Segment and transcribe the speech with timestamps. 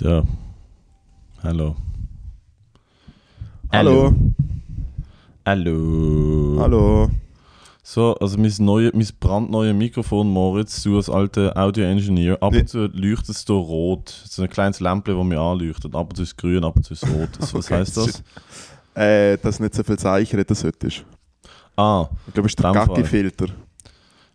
[0.00, 0.22] Ja.
[1.42, 1.76] Hallo.
[3.72, 4.14] Hallo.
[5.44, 6.56] Hallo.
[6.60, 7.10] Hallo.
[7.82, 12.86] So, also mein, neue, mein brandneue Mikrofon, Moritz, du als alter Audio-Engineer, ab und zu
[12.86, 14.08] leuchtet es hier rot.
[14.28, 15.94] So ein kleines Lämpchen, das mir anleuchtet.
[15.94, 17.30] Ab und zu ist grün, ab und zu ist rot.
[17.38, 18.22] Was, was Okay, heisst das
[18.94, 19.02] das?
[19.02, 21.04] Äh, dass nicht so viel Zeichen reden solltest.
[21.76, 22.72] Ah, Ich glaube, es ist der.
[22.72, 23.46] Gaggi-Filter.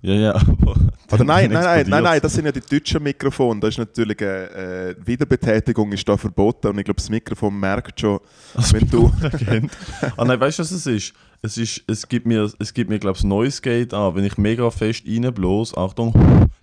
[0.03, 0.75] Ja, ja, aber...
[1.11, 3.59] Oder nein, nein, nein, nein, nein, das sind ja die deutschen Mikrofone.
[3.59, 7.99] Da ist natürlich eine äh, Wiederbetätigung ist da verboten und ich glaube, das Mikrofon merkt
[7.99, 8.19] schon,
[8.53, 9.11] Also, wenn du...
[10.17, 11.13] Ah nein, weißt du, was es ist?
[11.41, 14.15] Es, ist, es gibt mir, es gibt mir glaube ich, Noise Gate an.
[14.15, 16.13] Wenn ich mega fest reinblos, Achtung,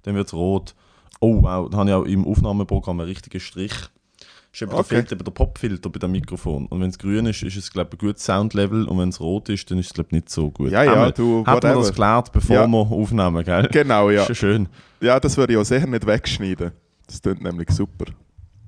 [0.02, 0.74] dann wird es rot.
[1.20, 3.73] Oh wow, da habe ich auch im Aufnahmeprogramm einen richtigen Strich.
[4.52, 4.82] Ist eben Okay.
[4.88, 6.66] der Filter, der Popfilter bei dem Mikrofon.
[6.66, 9.20] Und wenn es grün ist, ist es glaube ich ein gutes Soundlevel und wenn es
[9.20, 10.70] rot ist, dann ist es glaube ich nicht so gut.
[10.73, 12.66] Ja, ja, wir- du, Hat man das geklärt, bevor Ja.
[12.66, 13.68] wir aufnehmen, gell?
[13.70, 14.23] Genau, ja.
[14.23, 14.68] Ist ja schön.
[15.00, 16.73] Ja, das würde ich auch sicher nicht wegschneiden.
[17.06, 18.06] Das klingt nämlich super.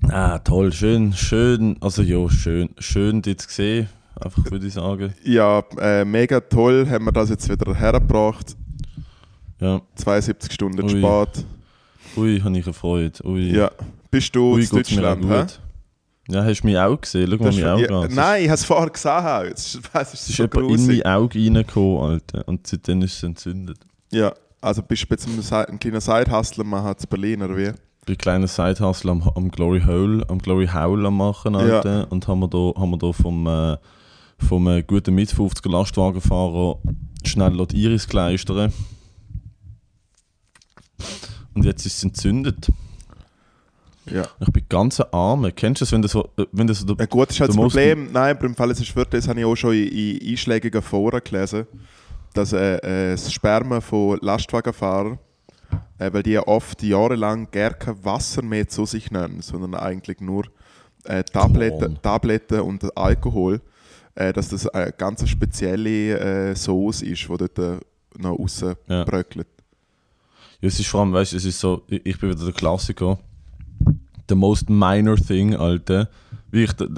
[0.09, 3.89] Ah, toll, schön, schön, also ja, schön, schön dich zu sehen,
[4.21, 5.15] einfach würde ich sagen.
[5.25, 8.57] Ja, äh, mega toll haben wir das jetzt wieder hergebracht.
[9.61, 10.91] Ja, 72 Stunden Ui.
[10.91, 11.45] spät.
[12.17, 13.21] ui, habe ich gefreut.
[13.25, 13.53] Ui.
[13.57, 13.71] Ja.
[14.11, 15.25] Bist du Ui, in Deutschland?
[15.25, 15.47] hä?
[16.33, 17.31] Ja, hast du mein Auge gesehen?
[17.31, 18.15] Schau mal mein Auge ja, an.
[18.15, 19.53] Nein, ich habe es vorher gesehen.
[19.55, 22.49] Es ist, es ist so in mein Auge reingekommen, Alter.
[22.49, 23.79] Und seitdem ist es entzündet.
[24.11, 27.69] Ja, also bist du jetzt einen, Si- einen kleinen Side-Hustler machen zu Berlin, oder wie?
[28.01, 32.11] Ich bin ein kleiner Sidehustle am, am Glory Hole, am Glory Howl am machen, Alter.
[32.11, 33.77] Und haben wir da, haben wir da vom, äh,
[34.39, 36.79] vom äh, guten mit 50er Lastwagenfahrer
[37.25, 38.73] schnell laut Iris gleistern.
[41.55, 42.69] Und jetzt ist es entzündet.
[44.11, 44.27] Ja.
[44.41, 45.49] Ich bin ganz arm.
[45.55, 47.51] Kennst du das, wenn du so, äh, wenn du so ja gut, das ist halt
[47.51, 48.11] das Problem.
[48.13, 51.21] Nein, aber im Fall, ist wirklich, das habe ich auch schon in, in einschlägigen Foren
[51.23, 51.67] gelesen,
[52.35, 55.19] dass äh, äh, das Sperma von Lastwagenfahrern,
[55.99, 60.21] äh, weil die ja oft jahrelang gar kein Wasser mehr zu sich nehmen, sondern eigentlich
[60.21, 60.47] nur
[61.05, 61.99] äh, Tabletten.
[62.03, 63.61] Tabletten und Alkohol,
[64.15, 67.59] äh, dass das eine ganz spezielle Sauce ist, die dort
[68.19, 69.03] noch Ja.
[69.03, 69.47] rausbröckelt.
[70.61, 73.19] Ja, es ist vor allem, weißt du, es ist so, ich bin wieder der Klassiker.
[74.29, 76.09] The most minor thing, Alter.
[76.51, 76.89] Wie ich, das,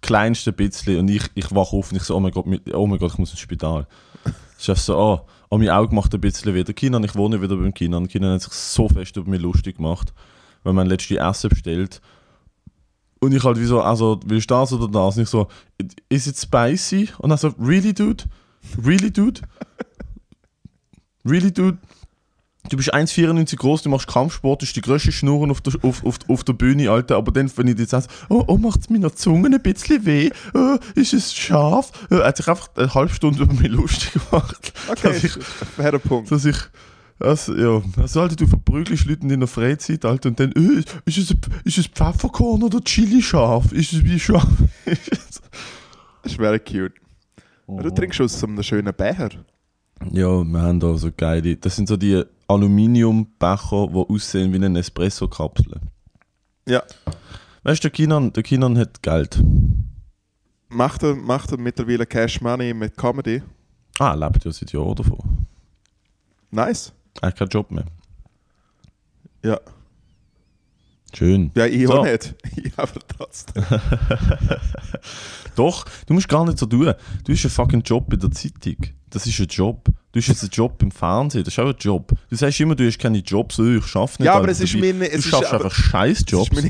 [0.00, 2.98] kleinste bisschen und ich, ich wach auf und ich so, oh mein Gott, oh mein
[2.98, 3.86] Gott, ich muss ins Spital.
[4.24, 6.72] Einfach so, oh, oh, mein Auge macht ein bisschen wieder.
[6.72, 8.08] Kinan, ich wohne wieder beim Kinan.
[8.08, 10.12] Kinan hat sich so fest über mich lustig gemacht,
[10.62, 12.00] weil man letzte Essen bestellt.
[13.20, 15.16] Und ich halt wie so, also, willst du das oder das?
[15.16, 15.48] Und ich so,
[16.08, 17.08] is it spicy?
[17.18, 18.24] Und dann so, really, dude?
[18.84, 19.40] Really, dude?
[21.24, 21.78] Really, dude?
[22.70, 26.04] Du bist 1,94 groß, du machst Kampfsport, das ist die grösste Schnurren auf der, auf,
[26.04, 27.16] auf, auf der Bühne, Alter.
[27.16, 30.30] Aber dann, wenn ich dir sage, oh, oh macht es meiner Zunge ein bisschen weh?
[30.54, 31.92] Oh, ist es scharf?
[32.10, 34.72] Äh, Er hat sich einfach eine halbe Stunde über mich lustig gemacht.
[34.88, 35.32] Okay, Dass ich,
[35.76, 36.30] fairer Punkt.
[36.30, 36.56] dass ich
[37.20, 41.18] also, ja, also, Alter, du verprügelst Leute in der Freizeit, Alter, und dann, äh, ist
[41.18, 41.34] es,
[41.64, 43.72] ist es Pfefferkorn oder Chili scharf?
[43.72, 44.46] Ist es wie scharf?
[44.84, 45.00] Das
[46.32, 46.92] ist very cute.
[47.66, 49.30] Du trinkst aus einem schönen Becher.
[50.10, 51.56] Ja, wir haben da so geile.
[51.56, 55.80] Das sind so die Aluminiumbecher, die aussehen wie eine Espresso-Kapsel.
[56.66, 56.82] Ja.
[57.62, 59.42] Weißt du, der Kinan, der Kinan hat Geld.
[60.68, 63.42] Macht er, macht er mittlerweile Cash Money mit Comedy?
[63.98, 65.46] Ah, er lebt ja seit Jahren davon.
[66.50, 66.92] Nice.
[67.20, 67.86] Er hat keinen Job mehr.
[69.42, 69.58] Ja.
[71.16, 71.50] Schön.
[71.54, 71.94] Ja, ich So.
[72.00, 72.34] auch nicht.
[72.56, 73.64] Ich aber trotzdem.
[75.56, 76.92] Doch, du musst gar nicht so tun.
[77.24, 78.76] Du hast einen fucking Job bei der Zeitung.
[79.10, 79.88] Das ist ein Job.
[80.12, 81.44] Du hast jetzt einen Job im Fernsehen.
[81.44, 82.12] Das ist auch ein Job.
[82.30, 84.26] Du sagst immer, du hast keine Jobs, ich schaffe nicht.
[84.26, 86.50] Ja, aber es ist Dabei- meine- Du es ist schaffst einfach scheiß Jobs.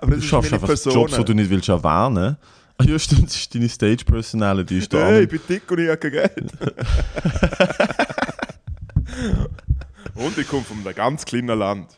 [0.00, 0.68] Du schaffst einfach.
[0.68, 2.36] Jobs, die du nicht willst erwähnen.
[2.78, 4.78] Ah ja, stimmt, das ist deine Stage-Personality.
[4.78, 6.52] ist da Hey, ich bin dick und ich habe kein Geld.
[10.14, 11.88] und ich komme von einem ganz kleinen Land.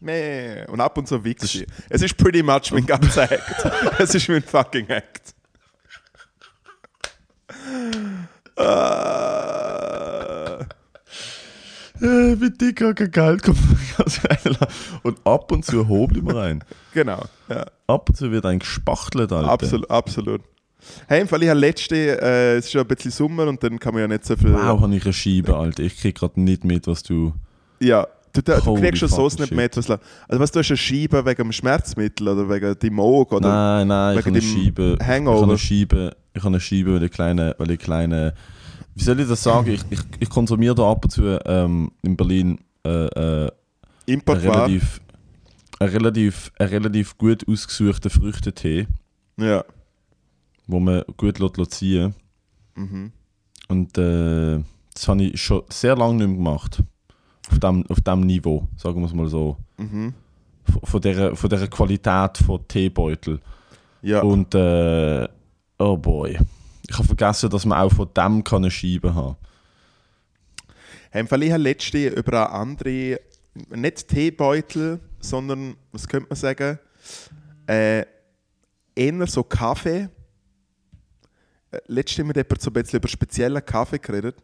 [0.00, 0.66] Meh.
[0.66, 1.66] Und ab und zu wichse ich.
[1.88, 3.66] Es ist pretty much mein ganzer Act.
[3.98, 5.34] es ist mein fucking Act.
[8.56, 10.58] Ah.
[12.00, 13.58] Äh, mit dicker kein Geld kommt.
[15.02, 16.64] Und ab und zu hobeln wir rein.
[16.94, 17.22] Genau.
[17.48, 17.66] Ja.
[17.86, 19.50] Ab und zu wird ein gespachtelt, Alter.
[19.50, 20.40] Absolut, absolut.
[21.08, 23.78] Hey, im Fall, ich habe letzte, äh, es ist schon ein bisschen Sommer und dann
[23.78, 24.54] kann man ja nicht so viel.
[24.54, 25.82] Wow, habe ich eine Scheibe, Alter.
[25.82, 27.34] Ich krieg gerade nicht mit, was du.
[27.80, 29.56] Ja, du, du, du kriegst schon so fucking nicht shit.
[29.56, 29.76] mit.
[29.76, 33.36] Was, la- also, was du hast eine Scheibe wegen dem Schmerzmittel oder wegen dem Auge
[33.36, 33.48] oder.
[33.48, 34.82] nein, nein, ich habe wegen eine dem Scheibe.
[34.98, 35.42] Ich habe Hangover?
[35.44, 36.16] eine Scheibe.
[36.32, 38.34] Ich habe eine Scheibe, weil ich kleine, weil ich kleine.
[38.94, 39.70] Wie soll ich das sagen?
[39.70, 43.50] Ich, ich, ich konsumiere da ab und zu ähm, in Berlin äh, äh,
[44.08, 45.00] relativ,
[45.78, 48.86] einen relativ, einen relativ gut ausgesuchten Früchtetee,
[49.38, 49.64] Ja.
[50.66, 52.14] wo man gut lässt ziehen
[52.76, 53.12] Mhm.
[53.68, 54.60] Und äh,
[54.94, 56.82] das habe ich schon sehr lange nicht mehr gemacht.
[57.50, 59.56] Auf dem, auf dem Niveau, sagen wir es mal so.
[59.78, 60.14] Mhm.
[60.84, 63.40] von- dieser, von dieser Qualität von Teebeutel.
[64.02, 64.20] Ja.
[64.22, 65.26] Und äh,
[65.78, 66.38] oh boy.
[66.88, 69.36] Ich habe vergessen, dass man auch von dem kann eine Scheibe haben
[71.10, 73.20] Hey, Fall, ich habe letztens über eine andere,
[73.74, 76.78] nicht Teebeutel, sondern, was könnte man sagen,
[77.66, 78.04] äh,
[78.94, 80.08] eher so Kaffee.
[81.72, 84.36] Äh, Letztens mit jemandem so ein bisschen über speziellen Kaffee geredet.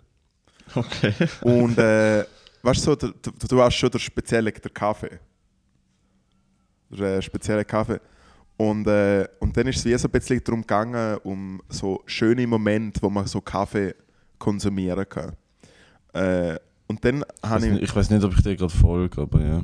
[0.74, 1.12] Okay.
[1.42, 2.24] Und äh,
[2.66, 3.12] weißt du, so, du,
[3.48, 5.18] du- hast schon den speziellen der Kaffee.
[6.90, 8.00] Der äh, spezielle Kaffee.
[8.58, 12.46] Und, äh, und dann ist es wie so ein bisschen darum gegangen, um so schöne
[12.46, 13.94] Momente, wo man so Kaffee
[14.38, 15.32] konsumieren kann.
[16.12, 17.72] Äh, und dann Ich habe weiß ich.
[17.72, 19.62] nicht, ich weiß nicht, ob ich dir gerade folge, aber ja.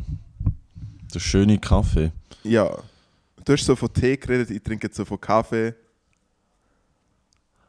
[1.14, 2.10] Der schöne Kaffee.
[2.42, 2.70] Ja.
[3.44, 5.74] Du hast so von Tee geredet, ich trinke jetzt so von Kaffee.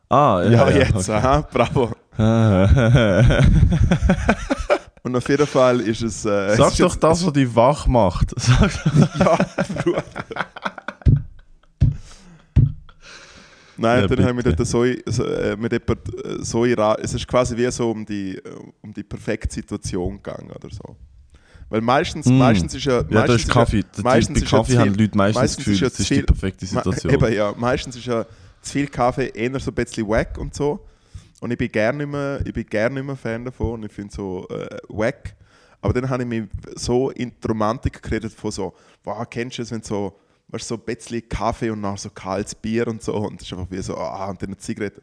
[0.09, 0.49] Ah, ja.
[0.51, 1.91] Ja, ja, jetzt, aha, bravo.
[5.05, 6.23] Und auf jeden Fall ist es.
[6.25, 8.31] Äh, Sag ist doch jetzt- das, was dich wach macht.
[8.39, 8.71] Sag,
[9.19, 9.37] Ja,
[9.83, 10.03] Bruder.
[13.75, 14.55] Nein, Ja, dann haben wir bitte.
[14.55, 18.39] dort so, so, äh, mit jemand, äh, so es ist quasi wie so um die,
[18.81, 20.95] um die perfekte Situation gegangen oder so.
[21.69, 22.37] Weil meistens, Mm.
[22.37, 22.97] meistens ist ja...
[22.97, 23.83] ja, meistens das ist Kaffee.
[23.91, 25.89] Das meistens bei ist ja Kaffee zu haben Leute meistens, meistens das Gefühl, ist ja
[25.89, 27.13] das ist die perfekte Situation.
[27.13, 27.53] Eben, ja.
[27.57, 28.25] Meistens ist ja
[28.61, 30.85] zu viel Kaffee eher so ein bisschen wack und so.
[31.43, 33.91] Und ich bin gerne nicht mehr, ich bin gerne nicht mehr Fan davon und ich
[33.91, 35.35] finde so äh, wack.
[35.81, 36.43] Aber dann habe ich mich
[36.75, 38.73] so in die Romantik geredet von so,
[39.03, 40.17] wow, kennst du es, wenn so,
[40.47, 43.51] weißt, so ein bisschen Kaffee und dann so kaltes Bier und so und das ist
[43.51, 45.01] einfach wie so, ah, und dann eine Zigarette.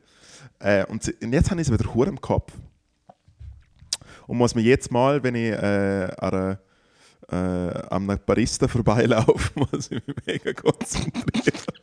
[0.60, 2.54] Äh, und, und jetzt habe ich es wieder hure im Kopf.
[4.26, 6.56] Und muss mir jetzt mal, wenn ich äh, an
[7.30, 11.79] äh, einem Barista vorbeilaufe, muss ich mich mega konzentrieren.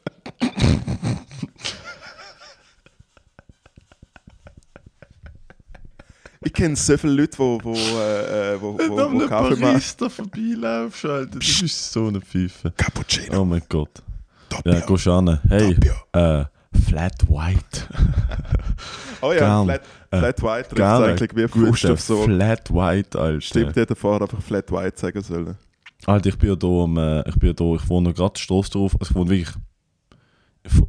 [6.47, 9.19] Ich kenne so viele Leute, die wo, wo, äh, äh, wo, wo, du an wo
[9.19, 9.61] einem Kaffee machen.
[9.61, 12.71] Barista vorbeilaufst, Alter, das ist so eine Pfeife.
[12.75, 14.01] Cappuccino, Oh mein Gott.
[14.49, 14.73] Doppio.
[14.73, 15.39] Ja, gehst an.
[15.49, 15.77] Hey,
[16.13, 16.45] äh,
[16.85, 17.87] Flat White.
[19.19, 19.65] Oh ja, Gern.
[19.65, 22.21] Flat, Flat White trifft eigentlich wie auf so.
[22.21, 23.41] Flat White, Alter.
[23.41, 25.55] Stimmt, hätte vorher einfach Flat White sagen sollen.
[26.05, 28.69] Alter, ich bin ja da, am, äh, ich bin ja da, ich wohne gerade Straße
[28.69, 29.55] drauf, also ich wohne wirklich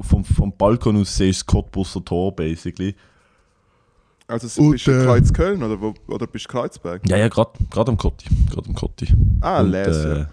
[0.01, 2.95] vom, vom Balkon aus sehe ich das Cottbusser Tor, basically.
[4.29, 7.01] Also Und, bist du in äh, Kreuzköln oder, wo, oder bist du Kreuzberg?
[7.09, 9.07] Ja, ja, gerade am Kotti, gerade am Kotti.
[9.41, 10.25] Ah, Und, Les, äh,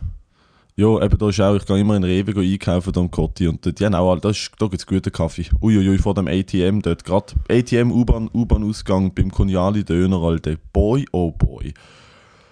[0.76, 1.02] ja.
[1.02, 3.80] Eben da ist auch, ich gehe immer in Rewe einkaufen da am Kotti und dort,
[3.80, 5.46] die haben auch, alle- da, ist- da gibt es guten Kaffee.
[5.62, 10.56] Uiuiui, vor dem ATM dort, gerade ATM, U-Bahn, U-Bahn-Ausgang beim Koniali Döner, Alter.
[10.74, 11.72] Boy, oh boy.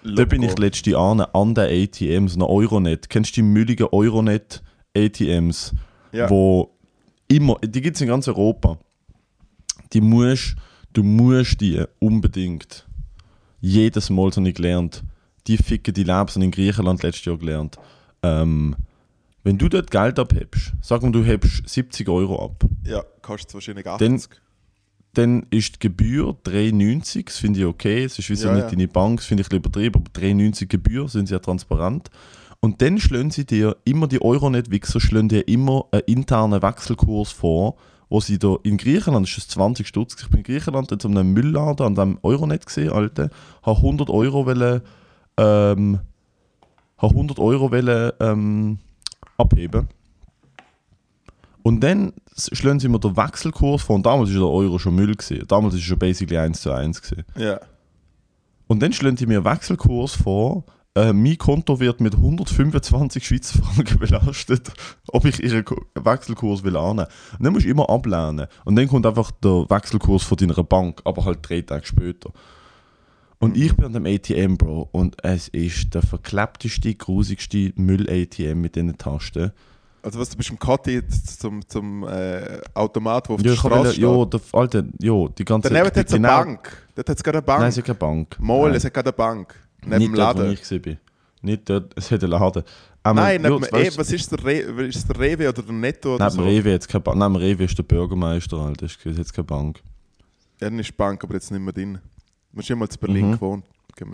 [0.03, 0.61] Da bin ich Loco.
[0.63, 3.09] letzte an, an den ATMs, einer Euronet.
[3.09, 4.63] Kennst du die mülligen Euronet
[4.97, 5.73] ATMs?
[6.11, 6.27] Ja.
[6.29, 6.71] Wo
[7.27, 8.77] immer, die gibt es in ganz Europa.
[9.93, 10.55] Die musst,
[10.95, 12.87] du musst die unbedingt.
[13.61, 15.03] Jedes Mal so nicht gelernt.
[15.47, 17.77] Die ficken die Lebens in Griechenland letztes Jahr gelernt.
[18.23, 18.75] Ähm,
[19.43, 23.87] wenn du dort Geld abhebst, sagen wir, du hebst 70 Euro ab, Ja, kostet wahrscheinlich
[23.87, 23.99] 80.
[24.07, 24.21] Dann-
[25.13, 28.63] dann ist die Gebühr 3,90, das finde ich okay, es ist wie so Ja, nicht
[28.63, 28.69] ja.
[28.71, 32.09] deine Bank, das finde ich ein bisschen übertrieben, aber 3,90 Gebühr sind sie ja transparent.
[32.59, 37.77] Und dann schlagen sie dir immer, die Euronet-Wichser schlagen dir immer einen internen Wechselkurs vor,
[38.09, 41.05] wo sie da in Griechenland, das ist das 20 Stutz, ich bin in Griechenland jetzt
[41.05, 43.29] um einen Müllladen an dem Euronet gesehen, Alter,
[43.63, 44.81] habe 100 Euro wollen,
[45.37, 45.99] ähm,
[46.97, 48.79] habe 100 Euro wollen, ähm,
[49.37, 49.87] abheben.
[51.65, 53.95] Und dann schlagen sie mir den Wechselkurs vor.
[53.95, 55.15] Und damals war der Euro schon Müll.
[55.15, 55.47] Gewesen.
[55.47, 57.01] Damals war es schon basically 1 zu 1.
[57.01, 57.25] Gewesen.
[57.35, 57.59] Ja.
[58.67, 60.63] Und dann schlagen sie mir einen Wechselkurs vor.
[60.97, 64.71] Äh, mein Konto wird mit 125 Schweizer Franken belastet,
[65.09, 67.07] ob ich ihren Wechselkurs will annehmen.
[67.37, 68.47] Und dann musst du immer ablehnen.
[68.63, 72.31] Und dann kommt einfach der Wechselkurs von deiner Bank, aber halt drei Tage später.
[73.39, 78.77] Und ich bin an dem ATM, Bro, und es ist der verklebteste, grusigste Müll-ATM mit
[78.77, 79.51] diesen Tasten.
[80.01, 83.91] Also was, du bist im Kotti zum, zum äh, Automat, wo auf Ja, der Straße
[83.93, 84.03] steht.
[84.03, 86.77] ja, der, Alter, ja, die ganze Daneben hat es eine Bank.
[86.95, 87.59] Dort hat es gerade eine Bank.
[87.59, 88.39] Nein, es ist keine Bank.
[88.39, 88.75] Mal, Nein.
[88.75, 89.55] es hat gerade eine Bank.
[89.85, 90.57] Neben Nicht dem dort, wo Laden.
[90.71, 90.97] ich bin.
[91.41, 92.63] Nicht dort, es hat einen Laden.
[93.03, 94.53] Aber, Nein, ja, neben, eh, weißt- was ist der, Re
[94.87, 96.43] ist der Rewe oder der Netto oder Neben so?
[96.43, 97.17] Rewe jetzt keine Bank.
[97.19, 98.87] Neben Rewe ist der Bürgermeister, Alter.
[98.87, 99.79] Das ist jetzt keine Bank.
[100.59, 101.99] Ja, dann ist die Bank, aber jetzt nicht mehr drin.
[102.51, 103.33] Du hast ja mal zu Berlin Mhm.
[103.33, 103.65] gewohnt.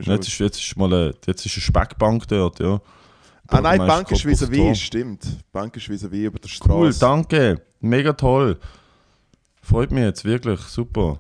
[0.05, 2.79] Jetzt ist, jetzt ist mal eine, jetzt ist eine Speckbank dort, ja.
[3.47, 5.23] ah nein, die Bank ist vis-à-vis, Cottbus stimmt.
[5.25, 6.71] Die Bank ist vis-à-vis über der Straße.
[6.73, 7.61] Cool, danke.
[7.79, 8.57] Mega toll.
[9.61, 10.59] Freut mich jetzt, wirklich.
[10.61, 11.17] Super.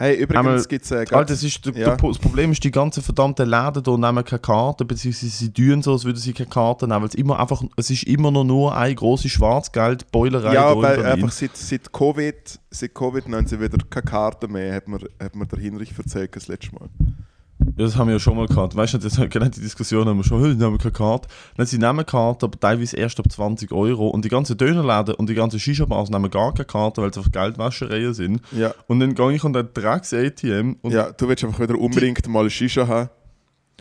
[0.00, 1.94] Hey, übrigens gibt es äh, Alter, das, ist, Ja.
[1.94, 5.92] das Problem ist, die ganzen verdammten Läden hier nehmen keine Karten, beziehungsweise sie tun so,
[5.92, 8.74] als würden sie keine Karten nehmen, weil es immer einfach, es ist immer noch nur
[8.74, 14.06] eine große Schwarzgeld-Beulerei Ja, weil einfach seit, seit Covid, seit Covid haben sie wieder keine
[14.06, 16.88] Karte mehr, hat mir, hat mir der Hinrich erzählt das letzte Mal.
[17.80, 18.76] Ja, das haben wir ja schon mal gehabt.
[18.76, 21.28] Weißt du, das, genau die Diskussion haben wir schon, hey, die nehmen keine Karte.
[21.56, 24.08] Dann sie nehmen Karte, aber teilweise erst ab 20 Euro.
[24.08, 27.32] Und die ganzen Dönerläden und die ganzen Shisha-Bars nehmen gar keine Karte, weil es einfach
[27.32, 28.42] Geldwäschereien sind.
[28.52, 28.74] Ja.
[28.86, 32.50] Und dann gehe ich an den Drecks-ATM und, ja, du willst einfach wieder unbedingt mal
[32.50, 33.08] Shisha haben.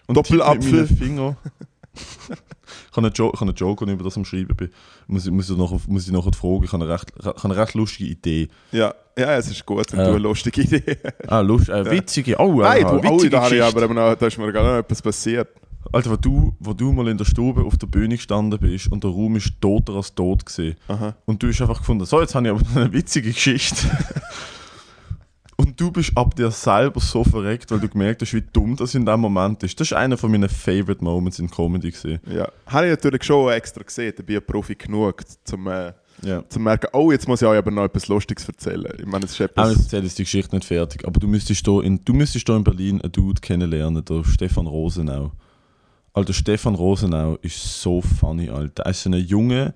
[0.08, 0.88] und Doppelapfel.
[0.88, 1.36] Finger.
[1.96, 4.69] ich habe einen, jo ich habe einen Joke, wenn ich über das am Schreiben bin.
[5.08, 6.63] Muss ich, muss ich, nachher, muss ich nachher fragen.
[6.63, 8.48] Ich habe eine recht, habe eine recht lustige Idee.
[8.72, 10.05] Ja, ja, es ist gut, wenn Ja.
[10.05, 13.43] du eine lustige Idee Ah, lust, äh, witzige, oh, Nein, aha, du, oh, witzige da,
[13.43, 15.50] habe ich aber noch, da ist mir gar noch etwas passiert.
[15.91, 19.03] Alter, wo du, wo du mal in der Stube auf der Bühne gestanden bist und
[19.03, 20.75] der Raum ist toter als tot gesehen.
[21.25, 23.75] Und du hast einfach gefunden, so, jetzt habe ich aber eine witzige Geschichte.
[25.59, 28.95] und du bist ab dir selber so verreckt, weil du gemerkt hast, wie dumm das
[28.95, 29.77] in dem Moment ist.
[29.77, 32.21] Das ist einer von meinen Favorite Moments in Comedy gesehen.
[32.33, 32.47] Ja.
[32.65, 35.91] Habe ich natürlich schon extra gesehen, da bin ich Profi genug, zum, äh,
[36.23, 36.47] Ja.
[36.47, 38.93] zum merken, oh, jetzt muss ich euch aber noch etwas Lustiges erzählen.
[38.99, 39.75] Ich meine, es ist etwas...
[39.75, 41.05] erzähle jetzt die Geschichte nicht fertig.
[41.05, 44.65] Aber du müsstest hier in, du müsstest hier in Berlin einen Dude kennenlernen, der Stefan
[44.65, 45.33] Rosenau.
[46.13, 48.83] Alter, Stefan Rosenau ist so funny, Alter.
[48.83, 49.73] Er ist so ein junger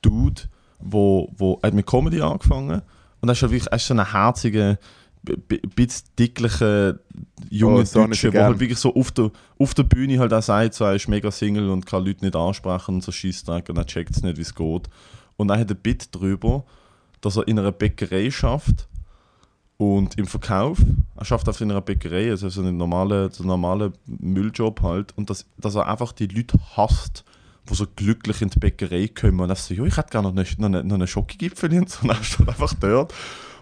[0.00, 0.42] Dude,
[0.78, 2.80] wo, wo er hat mit Comedy angefangen
[3.20, 4.78] und er ist, halt wirklich, er ist so ein herziger,
[5.26, 6.98] bisschen dicklicher,
[7.50, 10.42] junger Oh, einen ich der halt wirklich so auf der, auf der Bühne halt auch
[10.42, 13.76] sagt, so, er ist mega Single und kann Leute nicht ansprechen und so Scheissdreck und
[13.76, 14.88] er checkt es nicht, wie es geht.
[15.36, 16.64] Und er hat ein Bit darüber,
[17.20, 18.88] dass er in einer Bäckerei schafft
[19.76, 20.78] und im Verkauf,
[21.16, 25.16] er schafft einfach in einer Bäckerei, also so einen normalen, so einen normalen Mülljob halt,
[25.18, 27.24] und dass, dass er einfach die Leute hasst,
[27.68, 30.36] die so glücklich in die Bäckerei kommen und er so, jo, ich hätte gerne noch
[30.36, 33.12] eine, noch eine, noch eine Schokogipfel und so, und er einfach dort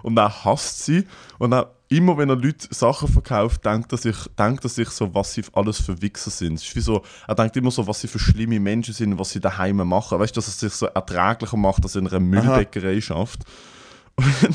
[0.04, 1.04] und er hasst sie
[1.38, 5.14] und er, immer wenn er Leute Sachen verkauft, denkt er sich, denkt er sich so,
[5.14, 6.54] was sie alles für Wichser sind.
[6.54, 9.30] Es ist wie so, er denkt immer so, was sie für schlimme Menschen sind, was
[9.30, 10.18] sie daheim machen.
[10.18, 13.40] Weißt du, dass er sich so erträglicher macht, dass er in einer Müllbäckerei schafft.
[14.16, 14.54] Und dann,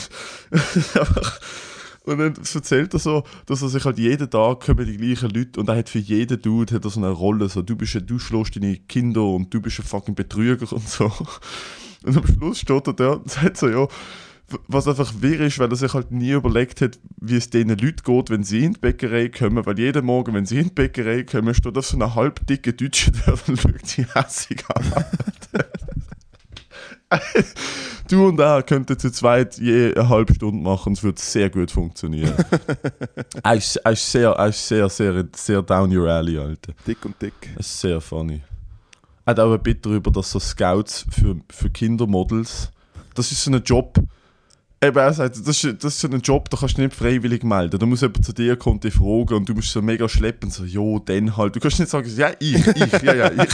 [1.01, 1.39] einfach-
[2.09, 5.59] und dann erzählt er so, dass er sich halt jeden Tag kommen die gleichen Leute
[5.59, 8.07] und er hat für jeden Dude hat er so eine Rolle, so du bist ein,
[8.07, 11.11] du schlägst deine Kinder und du bist ein fucking Betrüger und so.
[12.01, 13.85] Und am Schluss steht er da und sagt so, ja,
[14.67, 18.03] was einfach wirr ist, weil er sich halt nie überlegt hat, wie es denen Leuten
[18.03, 21.23] geht, wenn sie in die Bäckerei kommen, weil jeden Morgen, wenn sie in die Bäckerei
[21.23, 25.05] kommen, steht da so eine halbdicke Deutsche da und schaut sie hässig an.
[28.09, 31.69] Du und er könnten zu zweit je eine halbe Stunde machen, es würde sehr gut
[31.69, 32.33] funktionieren.
[33.43, 36.73] er, ist, er, ist sehr, er ist sehr, sehr, sehr down your alley, Alter.
[36.87, 37.33] Dick und dick.
[37.55, 38.41] Das ist sehr funny.
[39.25, 42.71] Er hat auch ein Bit darüber, dass so Scouts für, für Kindermodels,
[43.13, 43.99] das ist so ein Job,
[44.81, 47.43] Eben, er sagt, das ist, das ist so ein Job, da kannst du nicht freiwillig
[47.43, 47.77] melden.
[47.77, 50.63] Da muss jemand zu dir kommen dich fragen und du musst so mega schleppen, so,
[50.63, 51.53] jo, dann halt.
[51.55, 53.53] Du kannst nicht sagen, ja, ich, ich, ja, ja, ich.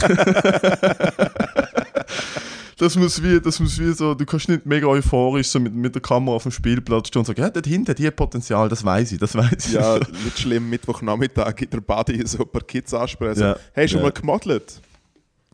[2.78, 5.96] das, muss wie, das muss wie so, du kannst nicht mega euphorisch so mit, mit
[5.96, 8.84] der Kamera auf dem Spielplatz stehen und sagen, ja, dort hinten, die hat Potenzial, das
[8.84, 9.72] weiß ich, das weiß ich.
[9.72, 13.40] Ja, nicht schlimm, Mittwochnachmittag in der Body so ein paar Kids ansprechen.
[13.40, 14.04] Ja, Hey, schon ja.
[14.04, 14.80] mal gemodelt?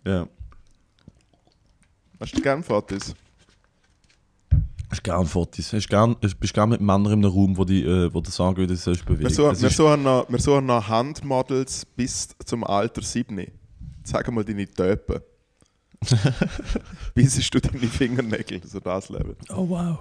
[0.05, 0.29] ja.
[2.21, 3.15] Hast du gern Fotos?
[5.03, 5.73] Hast gern Fotos.
[5.73, 8.57] Hast gern, bist gern mit Männern in einem Raum, wo die, äh, wo die sagen,
[8.57, 9.25] wie du dich sollst bewegen.
[9.25, 13.49] Wir, suchen, Das wir, suchen noch, wir suchen noch Handmodels bis zum Alter 7.
[14.05, 15.21] Sag mal deine Töpen.
[17.15, 19.37] Bissest du deine Fingernägel, so das Level.
[19.51, 19.99] Oh wow.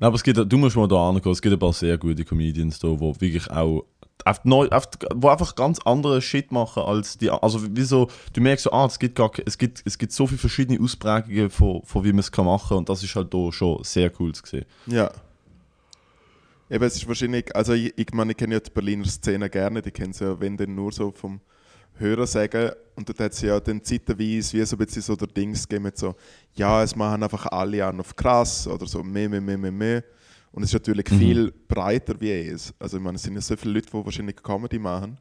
[0.00, 2.24] Nein, aber es gibt, du musst mal da angehen, es gibt ein paar sehr gute
[2.24, 3.84] Comedians da, wo wirklich auch
[4.44, 8.72] neu, auf, wo einfach ganz andere Shit machen als die, also wieso, du merkst so,
[8.72, 12.12] ah, es gibt, gar, es gibt, es gibt so viele verschiedene Ausprägungen von, von wie
[12.12, 14.64] man es kann machen und das ist halt da schon sehr cool zu sehen.
[14.86, 15.10] Ja.
[16.70, 19.82] Eben, es ist wahrscheinlich, also ich, ich meine, ich kenne ja die Berliner Szene gerne,
[19.82, 21.40] die kennen sie ja, wenn dann nur so vom
[21.96, 22.72] Hören sagen.
[22.96, 25.84] Und dort hat sie ja dann zeitweise wie so ein bisschen so der Dings gegeben
[25.84, 26.14] mit so,
[26.54, 30.04] ja, es machen einfach alle an auf krass oder so, mehr, mehr, mehr, mehr, mehr.
[30.54, 32.72] Und es ist natürlich viel breiter wie es.
[32.78, 35.18] Also ich meine, es sind ja so viele Leute, die wahrscheinlich Comedy machen.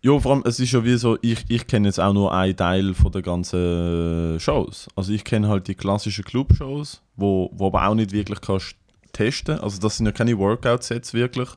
[0.00, 2.56] Ja, vor allem, es ist ja wie so, ich, ich kenne jetzt auch nur einen
[2.56, 4.86] Teil von der ganzen Shows.
[4.94, 8.76] Also ich kenne halt die klassischen Club-Shows, wo, wo aber auch nicht wirklich kannst
[9.12, 9.58] testen.
[9.60, 11.48] Also das sind ja keine Workout-Sets wirklich.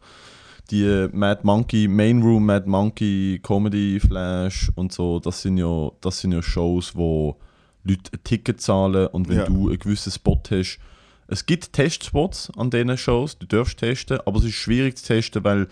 [0.71, 6.19] Die Mad Monkey, Main Room, Mad Monkey, Comedy Flash und so, das sind ja, das
[6.19, 7.37] sind ja Shows, wo
[7.83, 9.45] Leute ein Ticket zahlen und wenn Ja.
[9.45, 10.79] du einen gewissen Spot hast,
[11.27, 15.43] es gibt Testspots an diesen Shows, du darfst testen, aber es ist schwierig zu testen,
[15.43, 15.67] weil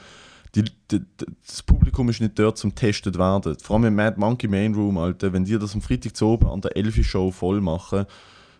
[0.56, 1.02] die, die,
[1.46, 3.58] das Publikum ist nicht dort zum Testet werden.
[3.62, 6.48] Vor allem im Mad Monkey Main Room, Alter, wenn die das am Freitag zu oben
[6.48, 8.06] an der Elfi Show voll machen,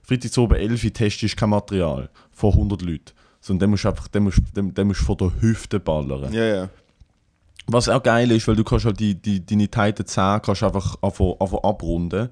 [0.04, 3.12] Freitag zu oben Elfi testest kein Material vor 100 Leuten.
[3.40, 6.34] Sondern dann musst du einfach, dann musst, dann, dann musst von der Hüfte ballern.
[6.34, 6.70] Ja, ja.
[7.68, 10.98] Was auch geil ist, weil du kannst halt die, die, deine Titan 10 kannst einfach
[11.02, 12.30] einfach, einfach abrunden.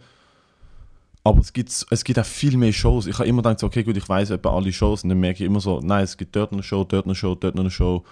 [1.25, 3.07] Aber es gibt, es gibt auch viel mehr Shows.
[3.07, 5.03] Ich habe immer gedacht, okay, gut, ich weiß etwa alle Shows.
[5.03, 7.35] Und dann merke ich immer so, nein, es gibt dort eine Show, dort eine Show,
[7.35, 8.03] dort eine Show.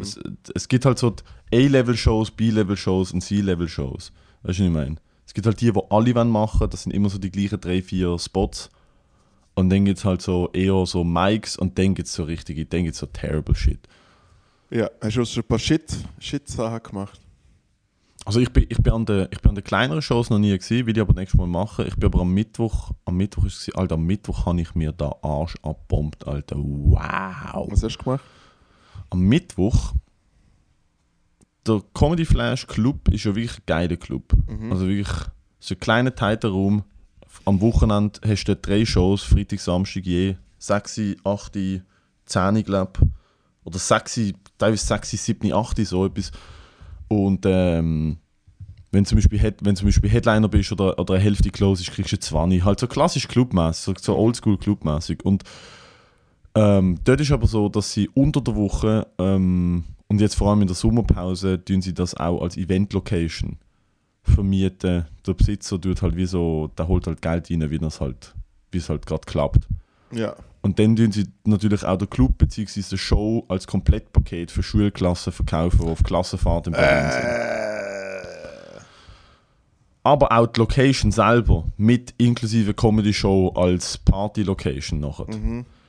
[0.00, 0.18] Es,
[0.54, 1.14] es gibt halt so
[1.52, 4.12] A-Level-Shows, B-Level-Shows und C-Level-Shows.
[4.42, 4.96] Weißt du, was ich meine?
[5.26, 7.82] Es gibt halt die, die alle wollen machen Das sind immer so die gleichen drei,
[7.82, 8.70] vier Spots.
[9.54, 12.66] Und dann gibt es halt so eher so Mics und dann gibt es so richtige,
[12.66, 13.80] dann gibt es so terrible Shit.
[14.70, 17.20] Ja, hast du schon ein paar Shit, Shit-Sachen gemacht?
[18.26, 20.50] Also ich bin, ich bin, an den, ich bin an den kleineren Shows noch nie
[20.50, 21.86] gewesen, will ich aber nächstes Mal machen.
[21.86, 24.90] Ich bin aber am Mittwoch, am Mittwoch ist es, Alter, am Mittwoch habe ich mir
[24.90, 26.56] da Arsch abbombt, Alter.
[26.58, 27.68] Wow.
[27.70, 28.24] Was hast du gemacht?
[29.10, 29.94] Am Mittwoch,
[31.64, 34.32] der Comedy Flash Club ist ja wirklich ein geiler Club.
[34.70, 35.16] Also wirklich
[35.60, 36.82] so ein kleiner, Raum.
[37.44, 40.34] Am Wochenende hast du drei Shows, Freitag, Samstag je.
[40.58, 41.58] 6, 8,
[42.24, 42.92] 10, glaube
[43.62, 44.20] Oder 6,
[44.58, 46.32] teilweise 6, 7, 8, so etwas.
[47.08, 48.18] Und ähm,
[48.92, 51.92] wenn zum Beispiel, Head, wenn zum Beispiel Headliner bist oder, oder eine Hälfte close ist,
[51.92, 52.64] kriegst du 20.
[52.64, 55.24] Halt so klassisch clubmäßig, so, so oldschool clubmäßig.
[55.24, 55.44] Und
[56.54, 60.62] ähm, dort ist aber so, dass sie unter der Woche ähm, und jetzt vor allem
[60.62, 63.58] in der Sommerpause tun sie das auch als Event-Location
[64.22, 65.04] vermieten.
[65.26, 68.34] Der Besitzer tut halt wie so, der holt halt Geld rein, wie es halt,
[68.70, 69.68] wie es halt gerade klappt.
[70.12, 70.36] Ja.
[70.66, 72.82] Und dann tun sie natürlich auch den Club bzw.
[72.90, 77.22] die Show als Komplettpaket für Schulklassen verkaufen, die auf Klassenfahrt in Berlin sind.
[77.22, 78.80] Äh,
[80.02, 85.26] Aber auch die Location selber mit inklusive Comedy Show als Party-Location nachher.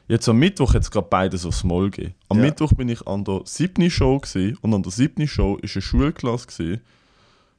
[0.07, 2.13] Jetzt am Mittwoch hat es gerade beides aufs Moll gegeben.
[2.29, 2.43] Am Ja.
[2.45, 5.81] Mittwoch bin ich an der siebten Show gewesen, und an der siebten Show ist eine
[5.81, 6.81] Schulklasse, gewesen,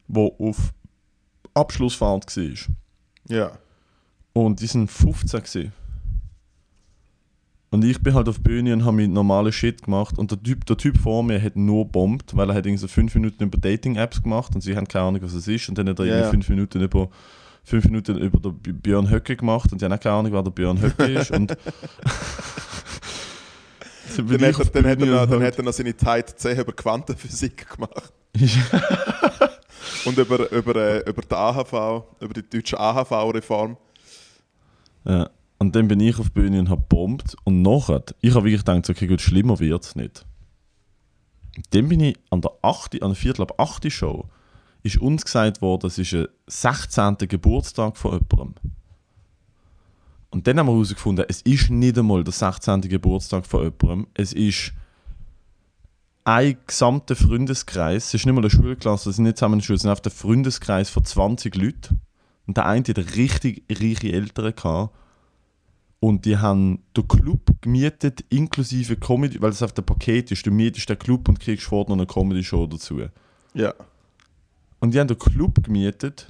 [0.07, 0.73] die auf
[1.53, 2.55] Abschlussfahrt war.
[3.29, 3.51] ja.
[4.35, 5.73] Und die sind 15 gewesen.
[7.71, 10.19] Und ich bin halt auf die Bühne und habe mit normalen Shit gemacht.
[10.19, 12.89] Und der Typ, der typ vor mir hat nur bombt, weil er hat irgendwie so
[12.89, 15.69] 5 Minuten über Dating-Apps gemacht und sie haben keine Ahnung, was es ist.
[15.69, 16.31] Und dann hat er irgendwie ja.
[16.31, 17.11] 5 Minuten über
[17.69, 20.51] fünf Minuten über den Björn Höcke gemacht und sie haben auch keine Ahnung, wer der
[20.51, 21.31] Björn Höcke ist.
[21.31, 21.51] Und
[24.17, 26.59] dann hat, er, die dann, hat er noch, dann hat er noch seine Zeit 10
[26.61, 28.13] über Quantenphysik gemacht.
[30.05, 33.77] Und über, über, äh, über die AHV, über die deutsche AHV-Reform.
[35.05, 35.29] Ja.
[35.59, 37.37] Und dann bin ich auf die Bühne und habe bombt.
[37.45, 40.25] Und nachher, ich habe wirklich gedacht, okay, gut, schlimmer wird es nicht.
[41.71, 43.91] Dann bin ich an der 8., an der Viertel ab 8.
[43.91, 44.29] Show,
[44.83, 47.17] ist uns gesagt worden, es ist ein 16.
[47.29, 48.55] Geburtstag von jemandem.
[50.31, 52.83] Und dann haben wir herausgefunden, es ist nicht einmal der 16.
[52.83, 54.73] Geburtstag von jemandem, es ist
[56.25, 59.77] ein gesamter Freundeskreis, es ist nicht mal eine Schulklasse, es sind nicht zusammen eine Schule,
[59.77, 62.01] es sind einfach der Freundeskreis von 20 Leuten.
[62.47, 64.95] Und der eine hat richtig reiche Eltern gehabt.
[66.01, 70.47] Und die haben den Club gemietet, inklusive Comedy, weil es auf dem Paket ist.
[70.47, 73.01] Du mietest den Club und kriegst vorher noch eine Comedy-Show dazu.
[73.55, 73.75] Ja.
[74.79, 76.29] Und die haben den Club gemietet.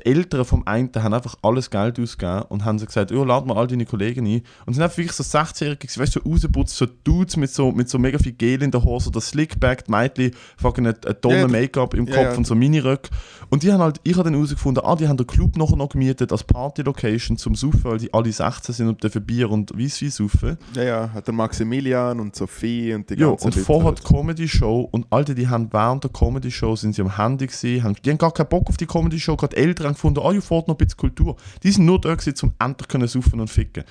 [0.00, 3.46] Die Eltern vom einen haben einfach alles Geld ausgegeben und haben so gesagt, oh, lad
[3.46, 4.42] mal all deine Kollegen ein.
[4.66, 7.70] Und sind einfach wirklich so 16-Jährige, gewesen, weißt du, so rausgeputzt, so Dudes mit so,
[7.70, 11.20] mit so mega viel Gel in der Hose, oder Slickback, die Mädchen, fucking eine, eine
[11.20, 12.36] Tonne Ja, Make-up im ja, Kopf ja.
[12.36, 13.10] und so Miniröcke.
[13.50, 15.90] Und die haben halt, ich habe dann herausgefunden, ah, die haben den Club nachher noch
[15.90, 20.10] gemietet als Party-Location zum Saufen, weil die alle 16 sind und dürfen Bier und Weisswein
[20.10, 20.58] saufen.
[20.74, 21.10] Ja, ja.
[21.12, 24.00] Hat der Maximilian und Sophie und die Ja, ganzen und Leute vorher halt.
[24.00, 27.94] die Comedy-Show und Alter, die haben während der Comedy-Show sind sie am Handy gesehen, haben,
[28.04, 30.42] die haben gar keinen Bock auf die Comedy-Show, gerade die Eltern haben gefunden, ah, ihr
[30.42, 31.36] fährt noch ein bisschen Kultur.
[31.62, 33.84] Die sind nur da gewesen, um endlich können saufen und ficken.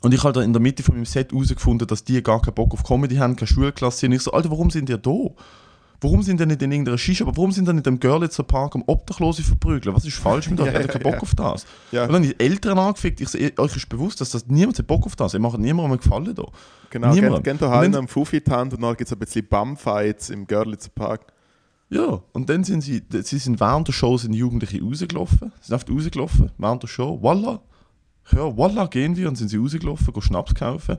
[0.00, 2.54] Und ich habe da in der Mitte von meinem Set herausgefunden, dass die gar keinen
[2.54, 4.10] Bock auf Comedy haben, keine Schulklasse sind.
[4.12, 5.10] Und ich so, Alter, warum sind ihr da?
[6.00, 7.24] Warum sind ihr nicht in irgendeiner Shisha?
[7.24, 9.96] Aber warum sind ihr nicht im Görlitzer Park am Obdachlose verprügeln?
[9.96, 10.66] Was ist falsch mit euch?
[10.66, 11.20] Ja, Ihr habt keinen Bock ja.
[11.22, 11.66] auf das.
[11.90, 12.04] Ja.
[12.04, 13.20] Und dann die Eltern angefickt.
[13.20, 15.34] Ich so, ihr- euch ist bewusst, dass das niemand hat Bock auf das.
[15.34, 16.44] Ihr macht niemandem einen Gefallen da.
[16.90, 17.44] Genau, Niemand.
[17.44, 20.90] da dann- am Fufi die Hand und dann gibt es ein bisschen Bumfights im Görlitzer
[20.94, 21.22] Park.
[21.90, 25.88] Ja, und dann sind sie, sie sind während der Show sind Jugendliche rausgelaufen, sind einfach
[25.88, 27.62] rausgelaufen, während der Show, voila,
[28.30, 30.98] ja, voila, gehen wir und sind sie rausgelaufen, gehen Schnaps kaufen.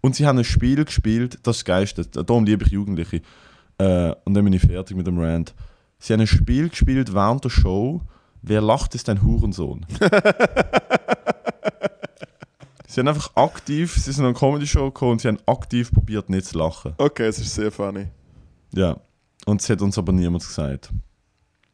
[0.00, 3.22] Und sie haben ein Spiel gespielt, das ist das Geilste, darum liebe ich Jugendliche.
[3.78, 5.54] Äh, und dann bin ich fertig mit dem Rant.
[5.98, 8.02] Sie haben ein Spiel gespielt während der Show,
[8.42, 9.84] wer lacht, ist ein Hurensohn.
[12.86, 16.30] sie haben einfach aktiv, sie sind an eine Comedy-Show gekommen und sie haben aktiv probiert,
[16.30, 16.94] nicht zu lachen.
[16.98, 18.06] Okay, es ist sehr funny.
[18.72, 19.00] Ja,
[19.46, 20.90] und es hat uns aber niemand gesagt.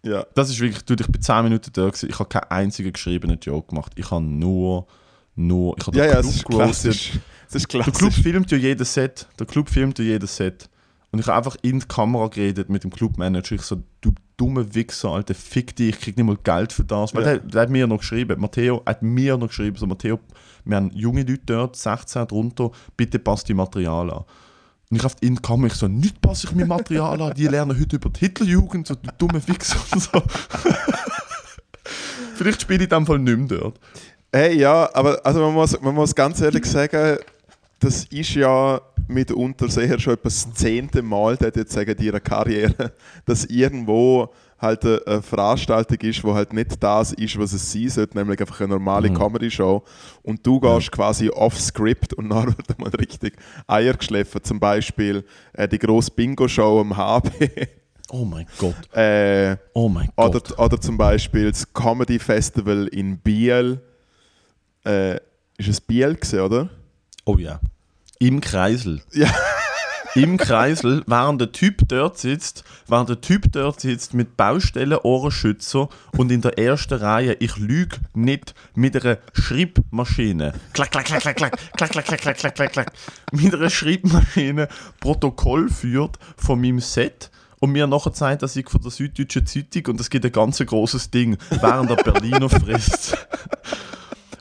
[0.04, 0.24] Ja.
[0.34, 3.38] Das ist wirklich, du, ich bin 10 Minuten da gewesen, ich habe keinen einzigen geschriebenen
[3.40, 3.92] Joke gemacht.
[3.96, 4.86] Ich habe nur,
[5.34, 7.12] nur, ich habe Ja, den ja, Club es ist klassisch.
[7.48, 8.22] Es ist Der Club klassisch.
[8.22, 9.26] filmt ja jedes Set.
[9.38, 10.68] Der Club filmt ja jedes Set.
[11.12, 13.54] Und ich habe einfach in die Kamera geredet mit dem Clubmanager.
[13.54, 17.14] Ich so, du dumme Wichser, Alter, fick dich, ich krieg nicht mal Geld für das.
[17.14, 17.28] Weil Ja.
[17.36, 20.18] der, der hat mir noch geschrieben, Matteo hat mir noch geschrieben, so Matteo,
[20.64, 24.24] wir haben junge Leute dort, 16 drunter, bitte passt die Material an.
[24.92, 27.80] Und ich in die Kamera, ich so, nicht passe ich mir Material an, die lernen
[27.80, 30.22] heute über die Hitlerjugend, so du dumme Wichser und so.
[32.36, 33.80] Vielleicht spiele ich in dem Fall nicht mehr dort.
[34.30, 37.16] Hey, ja, aber also man, muss, man muss ganz ehrlich sagen,
[37.80, 42.92] das ist ja mitunter sehr schon etwa das zehnte Mal, der jetzt sagen, ihrer Karriere,
[43.24, 44.28] dass irgendwo
[44.62, 48.60] halt eine, Veranstaltung ist, wo halt nicht das ist, was es sein sollte, nämlich einfach
[48.60, 49.14] eine normale Mhm.
[49.18, 49.82] Comedy-Show.
[50.22, 54.42] Und du gehst quasi off-script und dann wird mal richtig Eier geschliffen.
[54.42, 57.30] Zum Beispiel äh, die grosse Bingo-Show am HB.
[58.10, 58.74] Oh mein Gott.
[58.96, 60.58] äh, Oh mein oder, Gott.
[60.58, 63.80] oder zum Beispiel das Comedy Festival in Biel.
[64.84, 65.16] Äh,
[65.58, 66.68] ist es Biel gewesen, oder?
[67.24, 67.60] Oh ja.
[68.18, 69.02] Im Kreisel.
[69.12, 69.28] Ja.
[70.14, 75.88] Im Kreisel, während der Typ dort sitzt, während der Typ dort sitzt mit Baustellen, Ohrenschützer
[76.18, 80.52] und in der ersten Reihe, ich lüge nicht, mit einer Schreibmaschine.
[80.74, 82.92] Klack, klack, klack, klack, klack, klack, klack, klack, klack, klack, klack, klack.
[83.32, 84.68] Mit einer Schreibmaschine
[85.00, 89.92] Protokoll führt von meinem Set und mir nachher zeigt, dass ich von der Süddeutschen Zeitung
[89.92, 93.16] und das gibt ein ganz großes Ding, während der Berliner frisst.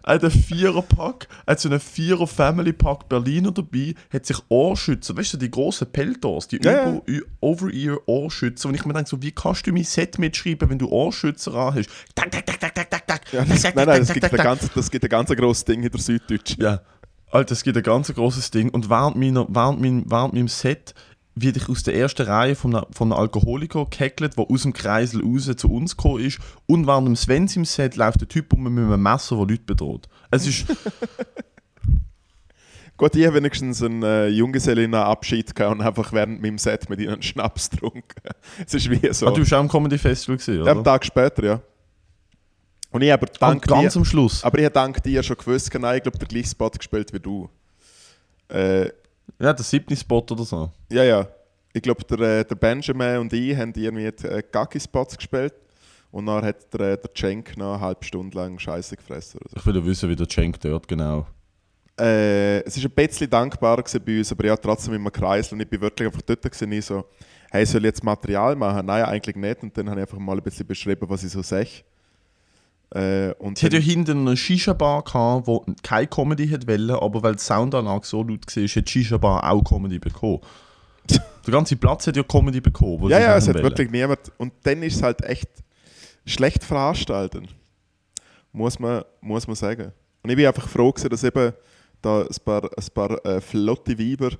[0.03, 5.37] Ein Viererpack, hat so einen Vierer Family Pack Berliner dabei, hat sich Ohrschützer, weißt du,
[5.37, 6.89] die großen Peltors, die Ja, ja.
[6.89, 8.69] Über- Ü- Over-Ear Ohrschützer.
[8.69, 11.75] Und ich mir denke so, wie kannst du mein Set mitschreiben, wenn du Ohrschützer an
[11.75, 11.89] hast?
[12.15, 13.33] Tak, tak, tak, tak, tak, tak, tak.
[13.33, 16.61] Ja, nein, nein, das gibt, ganz, das gibt ein ganz grosses Ding in der Süddeutschen.
[16.61, 16.81] Ja.
[17.33, 18.69] Alter, es gibt ein ganz großes Ding.
[18.69, 20.93] Und während, meiner, während, mein, während meinem Set
[21.35, 24.73] werde ich aus der ersten Reihe von einem, von einem Alkoholiker gehackelt, der aus dem
[24.73, 26.39] Kreisel raus zu uns gekommen ist.
[26.65, 29.63] Und während dem Svens im Set läuft der Typ um mit einem Messer, der Leute
[29.63, 30.07] bedroht.
[30.29, 30.65] Es ist...
[32.97, 37.13] Gut, ich habe wenigstens einen äh, Junggesellinnen-Abschied gehabt und einfach während meinem Set mit ihnen
[37.13, 38.03] einen Schnaps getrunken.
[38.63, 39.25] Es ist wie so.
[39.25, 40.71] Ah, du warst auch am Comedy Festival gesehen, oder?
[40.71, 41.61] Am Tag später, ja.
[42.91, 44.43] Und ich aber Am dank ganz dir, am Schluss.
[44.43, 47.19] aber ich habe dank dir schon gewusst, nein, ich glaube, der gleiche Spot gespielt wie
[47.19, 47.49] du.
[48.49, 48.91] Äh,
[49.39, 50.69] Ja, der siebte Spot oder so.
[50.89, 51.27] ja, ja.
[51.73, 55.53] Ich glaube, der, äh, der Benjamin und ich haben irgendwie äh, Gaggi-Spots gespielt.
[56.11, 59.39] Und dann hat der, äh, der Cenk noch eine halbe Stunde lang Scheiße gefressen.
[59.39, 59.57] Oder so.
[59.57, 61.25] Ich will ja wissen, wie der Cenk dort genau.
[61.97, 65.51] Äh, es war ein bisschen dankbarer bei uns, aber ja, trotzdem immer Kreis.
[65.53, 67.05] Und ich bin wirklich einfach dort gewesen, ich so,
[67.51, 68.85] hey, soll ich jetzt Material machen?
[68.85, 69.63] Nein, eigentlich nicht.
[69.63, 71.67] Und dann habe ich einfach mal ein bisschen beschrieben, was ich so sehe.
[72.93, 77.23] Äh, und Sie hat ja hinten eine Shisha-Bar gehabt, wo keine Comedy hätte wollen, aber
[77.23, 80.39] weil die Soundanlage so laut war, hat die Shisha-Bar auch Comedy bekommen.
[81.09, 83.09] Der ganze Platz hat ja Comedy bekommen.
[83.09, 83.63] ja, ja, es hat wollen.
[83.63, 84.31] wirklich niemand.
[84.37, 85.49] Und dann ist es halt echt
[86.25, 87.43] schlecht veranstaltet.
[88.51, 89.91] Muss man, muss man sagen.
[90.21, 91.53] Und ich bin einfach froh, gewesen, dass eben
[92.01, 94.31] da ein paar, ein paar äh, flotte Weiber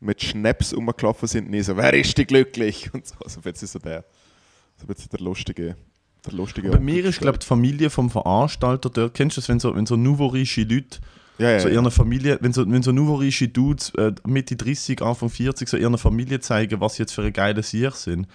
[0.00, 2.90] mit Schnaps rumgelaufen sind und ich so, wer ist die glücklich?
[2.94, 4.04] Und so, also jetzt ist so der,
[4.76, 5.76] so jetzt der lustige,
[6.26, 9.14] der lustige Bei mir ist, glaube ich, die Familie vom Veranstalter dort.
[9.14, 10.98] Kennst du das, wenn so, wenn so nouveau-riche Leute,
[11.38, 15.30] ja, ja, so ihrer Familie, wenn so, wenn so nouveau-riche Dudes äh, Mitte 30, Anfang
[15.30, 18.26] 40, so ihrer Familie zeigen, was sie jetzt für ein geiler Sieg sind.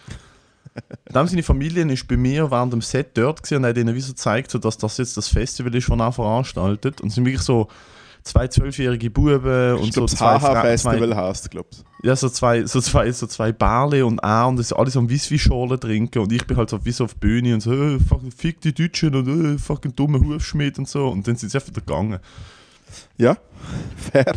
[1.05, 4.01] Dann seine Familie ist bei mir während dem Set dort gewesen und hat ihnen wie
[4.01, 7.01] so gezeigt, so, dass das jetzt das Festival ist, das er veranstaltet.
[7.01, 7.67] Und sind wirklich so
[8.25, 11.83] zwei zwölfjährige Buben und so zwei, HH-Festival zwei, heißt glaube ich.
[12.03, 15.79] ja, so zwei, so zwei, so zwei Barle und A und das alles am Whisky-Schorle
[15.79, 18.21] trinken und ich bin halt so wie so auf die Bühne und so, äh, fuck,
[18.35, 21.71] fick die Deutschen und äh, fucking dumme Hufschmied und so und dann sind sie einfach
[21.71, 22.19] gegangen.
[23.17, 23.37] Ja,
[23.95, 24.33] fair.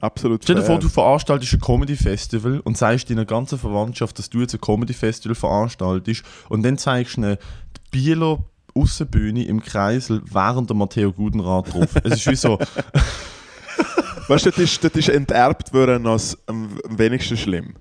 [0.00, 4.40] Absolut Stell dir vor, du veranstaltest ein Comedy-Festival und sagst deiner ganzen Verwandtschaft, dass du
[4.40, 7.36] jetzt ein Comedy-Festival veranstaltest und dann zeigst du ihnen
[7.76, 8.40] die Bieler
[8.74, 11.90] Aussenbühne im Kreisel während der Matteo Gudenrat drauf.
[12.04, 12.58] es ist wie so,
[14.28, 17.74] Weißt du, das ist, das ist enterbt worden als am wenigsten schlimm.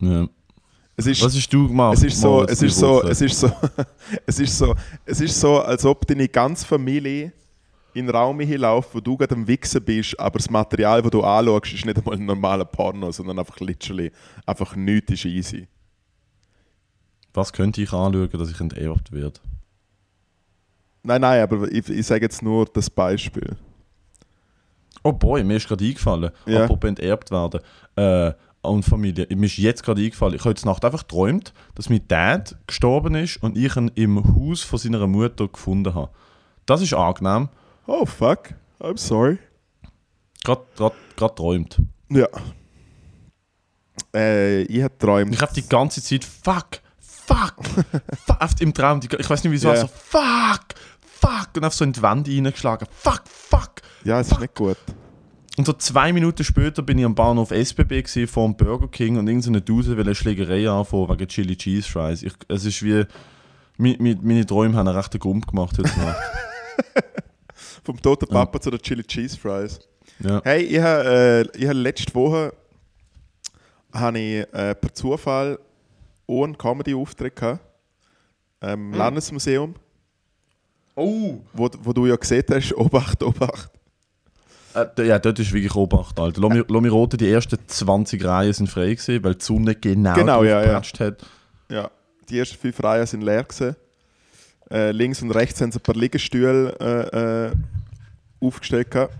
[0.00, 0.28] ja.
[0.96, 1.96] Es ist, was hast du gemacht?
[1.96, 3.50] es ist so, es ist so, es ist so,
[4.26, 7.32] es ist so, es ist so, als ob deine ganze Familie
[7.94, 11.22] in den Raum hinläuft, wo du gerade am Wichsen bist, aber das Material, das du
[11.22, 14.12] anschaust, ist nicht einmal ein normaler Porno, sondern einfach literally,
[14.46, 15.66] einfach nichts ist easy.
[17.32, 19.40] Was könnte ich anschauen, dass ich enterbt werde?
[21.04, 23.56] Nein, nein, aber ich, ich sage jetzt nur das Beispiel.
[25.02, 26.64] Oh boy, mir ist gerade eingefallen, Ja.
[26.64, 27.60] apropos enterbt werden.
[27.96, 31.90] Äh, und Familie, mir ist jetzt gerade eingefallen, ich habe heute Nacht einfach geträumt, dass
[31.90, 36.10] mein Dad gestorben ist und ich ihn im Haus von seiner Mutter gefunden habe.
[36.64, 37.50] Das ist angenehm.
[37.86, 39.36] Oh fuck, I'm sorry.
[40.42, 40.62] Gerade
[41.16, 41.82] geträumt.
[42.08, 42.28] Ja.
[44.14, 45.34] Äh, ich habe geträumt.
[45.34, 47.54] Ich habe die ganze Zeit fuck, fuck,
[48.26, 49.00] fuck im Traum.
[49.02, 49.74] Ich weiß nicht wieso, Ja.
[49.74, 50.64] also fuck,
[51.26, 52.86] fuck und auf so in die Wand reingeschlagen.
[52.90, 53.72] Fuck, fuck.
[54.04, 54.76] Ja, es ist nicht gut.
[55.56, 59.18] Und so zwei Minuten später bin ich am Bahnhof SBB gewesen, vor dem Burger King
[59.18, 62.22] und irgendeine Duse will eine Schlägerei anfangen wegen Chili Cheese Fries.
[62.24, 63.04] Ich, es ist wie,
[63.78, 66.18] mi, mi, meine Träume haben einen rechten Grund gemacht heute Nacht.
[67.84, 69.78] Vom toten Papa zu den Chili Cheese Fries.
[70.18, 70.40] ja.
[70.44, 72.52] Hey, ich habe äh, ich hab letzte Woche
[73.92, 75.58] habe ich, äh, per Zufall
[76.28, 77.60] einen Comedy-Auftritt gehabt.
[78.60, 78.94] Ähm, Hm.
[78.98, 79.74] Landesmuseum.
[80.96, 81.40] Oh!
[81.52, 83.70] wo, wo du ja gesehen hast, Obacht, Obacht.
[84.74, 86.40] Äh, ja, dort ist wirklich Obacht, Alter.
[86.40, 89.74] Lass mich, lass mich roten, die ersten 20 Reihen sind frei gewesen, weil die Sonne
[89.74, 90.82] genau, Genau, ja, ja.
[90.82, 91.26] hat.
[91.68, 91.90] Ja,
[92.28, 93.76] die ersten fünf Reihen sind leer gewesen.
[94.70, 97.52] Äh, links und rechts haben sie ein paar Liegestühle äh, äh,
[98.40, 99.14] aufgestellt gehabt.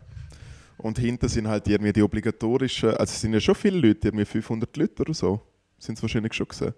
[0.78, 4.24] Und hinten sind halt irgendwie die obligatorischen, also es sind ja schon viele Leute, irgendwie
[4.24, 5.40] 500 Leute oder so,
[5.78, 6.74] sind es wahrscheinlich schon gesehen.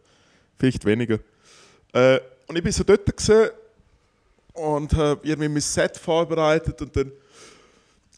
[0.58, 1.18] Vielleicht weniger.
[1.92, 3.50] Äh, und ich bin so dort gewesen
[4.56, 7.12] und habe irgendwie mein Set vorbereitet und dann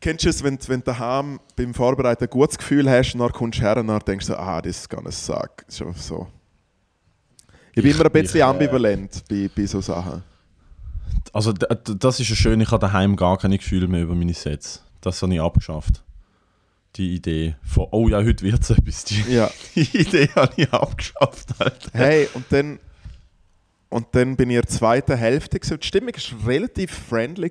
[0.00, 3.32] kennst du es, wenn, wenn du daheim beim Vorbereiten ein gutes Gefühl hast und dann
[3.32, 5.64] kommst du her und dann denkst du, ah, das ist gar nicht Sack.
[5.66, 6.26] Das ist einfach so.
[7.70, 10.22] Ich bin Ich- immer ein bisschen ich, äh, ambivalent bei, bei so Sachen.
[11.32, 14.82] Also, das ist ja schön, ich habe daheim gar keine Gefühle mehr über meine Sets.
[15.00, 16.02] Das habe ich abgeschafft.
[16.96, 19.04] Die Idee von, oh ja, heute wird es etwas.
[19.04, 19.50] Die, Ja.
[19.74, 21.90] die Idee habe ich abgeschafft, Alter.
[21.92, 22.78] Hey, und dann,
[23.90, 25.58] und dann bin ich in der zweiten Hälfte.
[25.58, 25.80] Gewesen.
[25.80, 27.50] Die Stimmung war relativ friendly.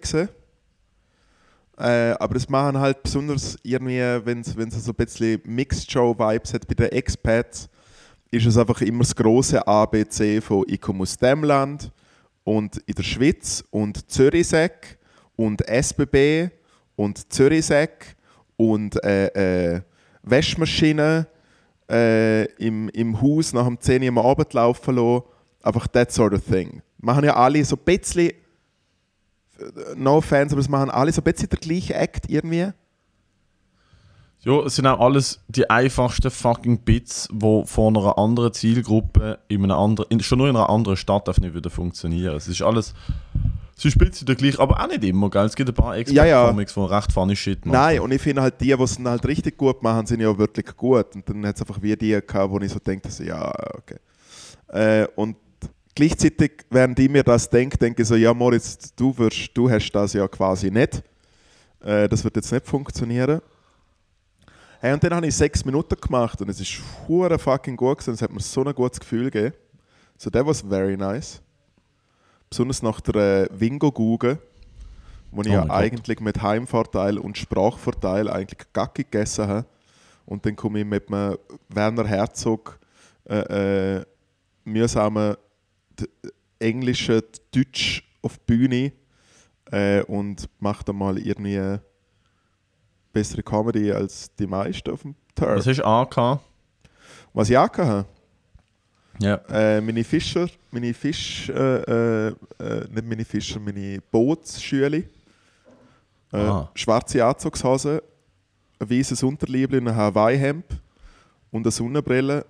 [1.80, 6.74] Äh, aber das machen halt besonders irgendwie, wenn es so ein bisschen Mixed-Show-Vibes hat bei
[6.74, 7.70] den Expats,
[8.32, 11.92] ist es einfach immer das große ABC von ich komme aus dem Land
[12.44, 14.98] und in der Schweiz und Zürichsek
[15.36, 16.50] und SBB
[16.96, 18.16] und Zürichsek
[18.58, 19.82] und äh, äh,
[20.24, 21.28] Wäschmaschine
[21.90, 25.24] äh, im, im Haus nach dem 10 Uhr am Abend laufen lassen.
[25.64, 26.82] Einfach that sort of thing.
[27.00, 28.32] Machen ja alle so ein bisschen,
[29.96, 32.72] no offense, aber es machen alle so ein bisschen der gleiche Act irgendwie.
[34.42, 39.64] Ja, es sind auch alles die einfachsten fucking Bits, die von einer anderen Zielgruppe in
[39.64, 42.36] einer anderen, in, schon nur in einer anderen Stadt nicht wieder funktionieren.
[42.36, 42.94] Es ist alles,
[43.76, 45.46] es ist ein bisschen der gleiche, aber auch nicht immer, gell?
[45.46, 46.50] Es gibt ein paar Ja, ja.
[46.50, 47.78] Expert-Comics, die recht funny Shit machen.
[47.78, 50.38] Nein, und ich finde halt die, die es dann halt richtig gut machen, sind ja
[50.38, 51.16] wirklich gut.
[51.16, 53.98] Und dann hat es einfach wie die gehabt, wo ich so denke, so, ja, okay.
[54.68, 55.36] Äh, und
[55.98, 59.92] gleichzeitig, während ich mir das denke, denke ich so, ja Moritz, du, wirst, du hast
[59.92, 61.04] das ja quasi nicht.
[61.82, 63.42] Äh, das wird jetzt nicht funktionieren.
[64.80, 68.14] Hey, und dann habe ich sechs Minuten gemacht und es ist hure fucking gut gewesen.
[68.14, 69.56] Es hat mir so ein gutes Gefühl gegeben.
[70.18, 71.42] So, that was very nice.
[72.48, 74.38] Besonders nach der äh, Wingo-Guge,
[75.32, 75.72] wo ich Oh ja Gott.
[75.72, 79.66] eigentlich mit Heimvorteil und Sprachvorteil eigentlich Gacki gegessen habe.
[80.28, 81.38] Und dann komme ich mit einem
[81.70, 82.78] Werner Herzog
[83.28, 84.06] äh, äh,
[84.64, 85.38] mühsamen
[86.00, 86.08] d-
[86.60, 87.22] englischen
[87.54, 88.92] Deutsch auf die Bühne
[89.72, 91.78] äh, und mache dann mal irgendwie
[93.14, 95.58] bessere Comedy als die meisten auf dem Turf.
[95.58, 96.44] Was hast du angehabt?
[97.34, 98.06] Was ich auch hatte,
[99.20, 99.36] Ja.
[99.50, 102.28] äh, meine Fischer, meine Fisch, äh, äh,
[102.60, 105.04] äh, nicht meine Fischer, meine Bootsschüle.
[106.32, 108.04] Äh, schwarze Anzugshose,
[108.80, 110.66] ein weißes Unterliebchen, ein Hawaii-Hemd
[111.52, 112.46] und eine Sonnenbrille.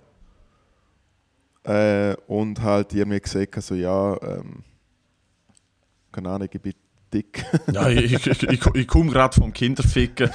[1.68, 4.64] Äh, und halt irgendwie gesagt, so, ja, ähm,
[6.10, 6.72] keine Ahnung, ich bin
[7.12, 7.44] dick.
[7.72, 8.42] Ja, ich, ich,
[8.74, 10.30] ich, komme gerade vom Kinderficken.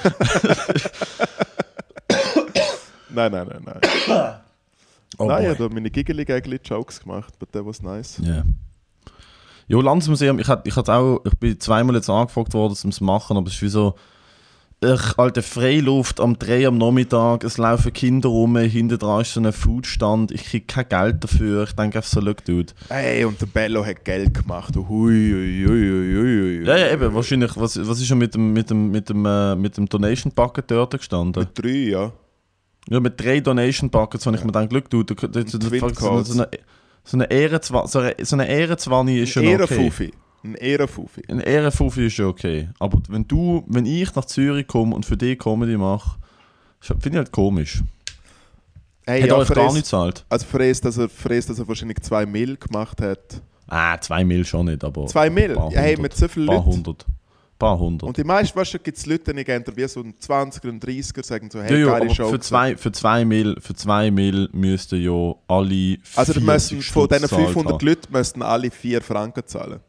[3.10, 3.80] nein, nein, nein, nein.
[5.19, 8.19] Oh nein, ich habe meine giggly Jokes gemacht, but that was nice.
[8.24, 8.43] Ja.
[9.67, 12.96] Jo, Landesmuseum, ich, hat, ich, hat auch, ich bin zweimal jetzt angefragt worden, um es
[12.96, 13.93] zu machen, aber es ist wie so,
[14.84, 19.39] ich, alte Freiluft am 3 am Nachmittag, es laufen Kinder rum, hinten dran ist so
[19.41, 22.74] ein Foodstand, ich kriege kein Geld dafür, ich denke einfach so, look, dude.
[22.89, 24.76] Hey, und der Bello hat Geld gemacht.
[24.76, 26.65] Hui, hui, hui, hui, hui.
[26.67, 29.56] Ja, ja, eben, wahrscheinlich, was, was ist schon mit dem, mit dem, mit dem, äh,
[29.56, 31.43] mit dem Donation Bucket dort gestanden?
[31.43, 32.12] Mit drei, ja.
[32.89, 35.93] Ja, mit drei Donation Buckets habe ich mir gedacht, look, dude, du, du, du, Twin
[35.96, 36.50] so, eine,
[37.06, 39.52] so eine Ehrenzwa- so eine, so eine Ehrenzwanni ist schon okay.
[39.54, 40.13] Ehrenfufi.
[40.43, 41.21] Ein Ehrenfufi.
[41.29, 42.69] Ein Ehrenfuffi ist ja okay.
[42.79, 46.17] Aber wenn du, wenn ich nach Zürich komme und für dich Comedy mache,
[46.82, 47.82] finde ich halt komisch.
[49.06, 50.25] Hey, Hat ja, euch gar nicht zahlt?
[50.29, 53.41] Also für es, dass er, für es, dass er wahrscheinlich zwei Mil gemacht hat.
[53.67, 55.08] Ah, zwei Mil schon nicht, aber.
[55.08, 55.56] Zwei Mil?
[55.56, 56.01] Paar Ja, hey, hundert.
[56.01, 56.71] mit so vielen Paar Leuten.
[56.71, 57.06] hundert.
[57.60, 58.08] Paar hundert.
[58.08, 60.84] Und die meisten, weißt du, gibt es Leute, die gehen wie so ein 20er und
[60.84, 62.29] 30er, sagen so, hey, ja, geile Show.
[62.29, 65.97] für zwei, für, zwei Mil, für zwei Mil müssten ja alle.
[66.15, 67.86] also die 40 müssen, von diesen zahlt 500 haben.
[67.86, 69.79] Leuten müssten alle 4 Franken zahlen.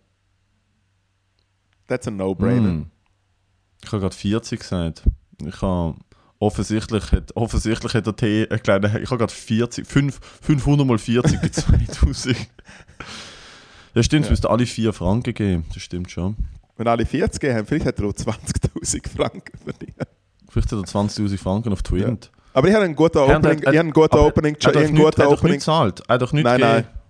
[1.86, 2.68] That's a no-brainer.
[2.68, 2.86] Hm.
[3.82, 5.02] Ich habe gerade 40 gesagt.
[5.44, 5.96] Ich habe.
[6.40, 8.84] Offensichtlich hat, offensichtlich hat der T einen kleinen.
[9.02, 9.86] Ich habe gerade 40.
[9.86, 12.36] 5, 500 mal 40 bei 2000.
[13.94, 14.32] Ja, stimmt, es Ja.
[14.32, 15.64] müssten alle 4 Franken geben.
[15.72, 16.36] Das stimmt schon.
[16.76, 19.94] Wenn alle 40 gegeben haben, vielleicht hat er auch 20'000 Franken verdient.
[20.50, 22.18] Vielleicht hat er 20.000 Franken auf Twin.
[22.52, 24.78] Aber ich habe einen guten Er hat- Opening, ich habe einen guten Opening, ich habe
[24.80, 26.02] einen er hat doch Opening nicht gezahlt.
[26.08, 26.76] Er hat doch nicht Nein, nein.
[26.82, 26.88] gegeben.
[26.88, 27.03] Ein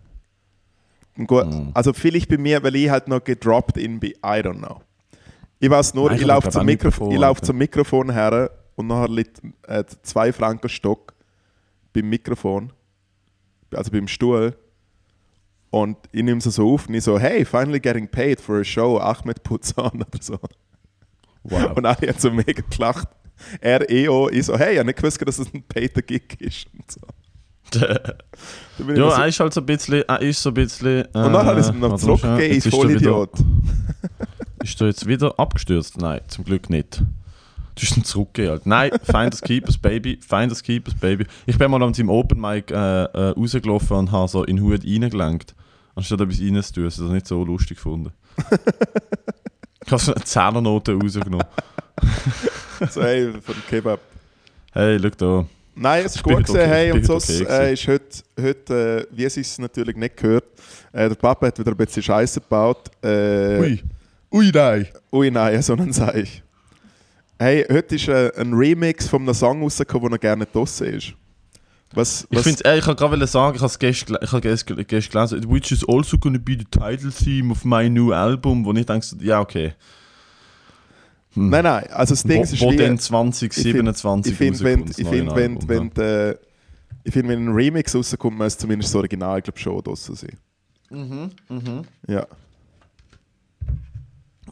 [1.27, 1.71] gut, Hm.
[1.75, 4.81] Also vielleicht bei mir, weil ich halt noch gedroppt in bin, I don't know.
[5.61, 8.87] Ich weiß nur, Nein, ich laufe das zum, Mikrofon, ich lauf zum Mikrofon her und
[8.89, 11.15] nachher liegt äh, zwei Franken Stock
[11.93, 12.73] beim Mikrofon,
[13.73, 14.57] also beim Stuhl.
[15.71, 18.65] Und ich nehme es so auf und ich so, hey, finally getting paid for a
[18.65, 20.39] show, Ahmed Puzan oder so.
[21.43, 21.77] Wow.
[21.77, 23.09] Und alle haben so mega gelacht.
[23.61, 26.67] Er auch, ich so, hey, ich habe nicht gewusst, dass es ein paid Gig ist.
[26.73, 27.01] Und, so.
[27.81, 30.89] Ja, so- er ist halt so ein bisschen, er ist so ein bisschen...
[31.03, 33.31] Äh, und dann habe ich es ihm noch ich ist er wieder- Vollidiot.
[34.63, 35.99] Ist er jetzt wieder abgestürzt?
[35.99, 36.99] Nein, zum Glück nicht.
[36.99, 38.51] Du hast ihn zurückgegeben.
[38.53, 38.67] Halt.
[38.67, 41.27] Nein, Finders Keepers Baby, Finders Keepers Baby.
[41.45, 44.65] Ich bin mal an seinem Open Mic äh, äh, rausgelaufen und habe so in den
[44.65, 45.55] Hut reingelenkt.
[45.95, 46.85] Anstatt etwas reinzutun.
[46.85, 48.11] Das ist nicht so lustig gefunden.
[49.85, 51.47] ich habe so eine Zehnernote rausgenommen.
[52.91, 54.01] So, hey, von Kebab.
[54.73, 55.47] Hey, schau da.
[55.77, 57.73] Nein, es ist Ich gut gesehen, okay, hey, ich und bin so heute okay äh,
[57.73, 60.45] ist heute, heute äh, wie es es natürlich nicht gehört,
[60.93, 62.91] äh, der Papa hat wieder ein bisschen Scheiße gebaut.
[63.03, 63.83] Äh, Ui.
[64.33, 64.89] Ui, nein.
[65.13, 66.43] Ui, nein, so sage ich.
[67.39, 71.15] Hey, heute ist äh, ein Remix von einem Song rausgekommen, der gerne draussen ist.
[71.93, 74.77] Was, Ich, was, find's, äh, ich kann gerade sagen, ich habe es gestern, ich gestern,
[74.87, 78.87] gelesen, which is also to be the title theme of my new album, wo ich
[78.87, 79.75] denke, ja, okay.
[81.35, 81.51] Hm.
[81.51, 85.35] nein, nein, also das Ding wo, ist wo denn 2027 ich finde, wenn, ich find,
[85.35, 86.37] wenn, Album, wenn, äh,
[87.05, 90.39] ich find, wenn ein Remix rauskommt, muss zumindest das Original glaub, schon draussen sein.
[90.91, 91.31] Mhm,
[92.07, 92.27] Ja.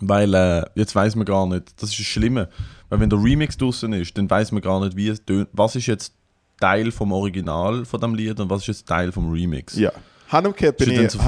[0.00, 2.48] Weil äh, jetzt weiß man gar nicht, das ist das Schlimme,
[2.88, 5.48] weil wenn der Remix draußen ist, dann weiß man gar nicht, wie es tönt.
[5.52, 6.14] Was ist jetzt
[6.58, 9.76] Teil vom Original von dem Lied und was ist jetzt Teil vom Remix?
[9.76, 9.92] Ja.
[10.28, 11.18] Handumkehrt bin ja ich, so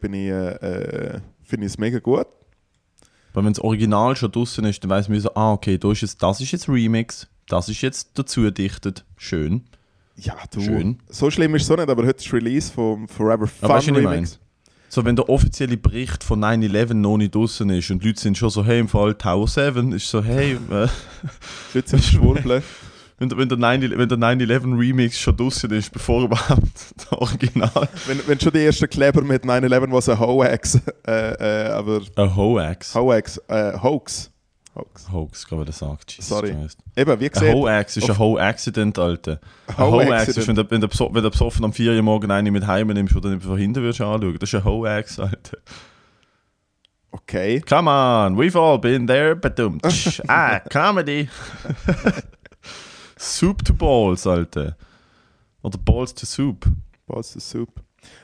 [0.00, 2.26] bin ich, äh, äh, finde ich es mega gut.
[3.34, 6.00] Weil wenn das Original schon draußen ist, dann weiß man so, ah, okay, da ist
[6.00, 9.04] jetzt, das ist jetzt Remix, das ist jetzt dazu dichtet.
[9.16, 9.64] Schön.
[10.16, 10.60] Ja, du.
[10.60, 11.00] Schön.
[11.08, 13.88] So schlimm ist es so nicht, aber heute ist Release vom Forever Fun Aber weißt
[13.88, 14.38] Remix.
[14.88, 18.38] So, wenn der offizielle Bericht von 9-11 noch nicht draußen ist und die Leute sind
[18.38, 20.86] schon so, hey, im Fall Tower 7, ist so, hey, äh,
[21.74, 22.62] Leute sind schwurbeln.
[23.18, 27.20] Wenn der, wenn der 9-11 wenn der 9-11 Remix schon draußen ist, bevor überhaupt der
[27.20, 27.88] Original.
[28.06, 32.36] wenn, wenn schon die ersten Kleber mit 9-11 was ein Hoax, äh, äh, aber Ein
[32.36, 32.94] Hoax.
[32.94, 34.30] Hoax, äh, Hoax.
[34.74, 35.12] Hoax.
[35.12, 35.98] Hoax, kann man das sagen.
[36.08, 36.50] Jesus Sorry.
[36.52, 36.78] Christ.
[36.96, 39.40] Eben, wie Ein gesagt, Hoax ist ein Ho-Accident, Alter.
[39.68, 40.10] Ein Ho-Accident.
[40.10, 42.50] Hoax ist, wenn du, wenn du, beso wenn du besoffen am 4 Uhr morgen eine
[42.50, 44.36] mit heim nimmst oder nicht von hinten würdest anschauen.
[44.40, 45.58] Das ist ein Hoax, Alter.
[47.12, 47.60] okay.
[47.60, 49.78] Come on, we've all been there, badum.
[50.28, 51.28] ah, Comedy.
[53.24, 54.76] Soup to Balls, Alter.
[55.62, 56.66] Oder Balls to Soup.
[57.06, 57.68] Balls the Soup.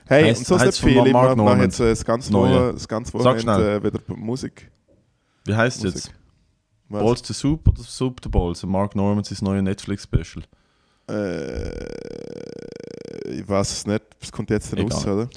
[0.06, 1.06] Hey, Heisst- und sonst nicht heisst von viel.
[1.06, 2.54] Ich mache jetzt äh, das ganze Neue.
[2.54, 4.70] Woche, das ganze Wochenende äh, wieder Musik.
[5.44, 5.96] Wie heißt Musik.
[6.04, 6.12] jetzt?
[6.88, 7.02] Was?
[7.02, 8.62] Balls to Soup oder Soup to Balls?
[8.64, 10.44] Mark Norman sein neues Netflix-Special.
[11.08, 11.70] Äh,
[13.30, 14.02] ich weiß es nicht.
[14.20, 14.86] Es kommt jetzt Egal.
[14.92, 15.28] raus, oder?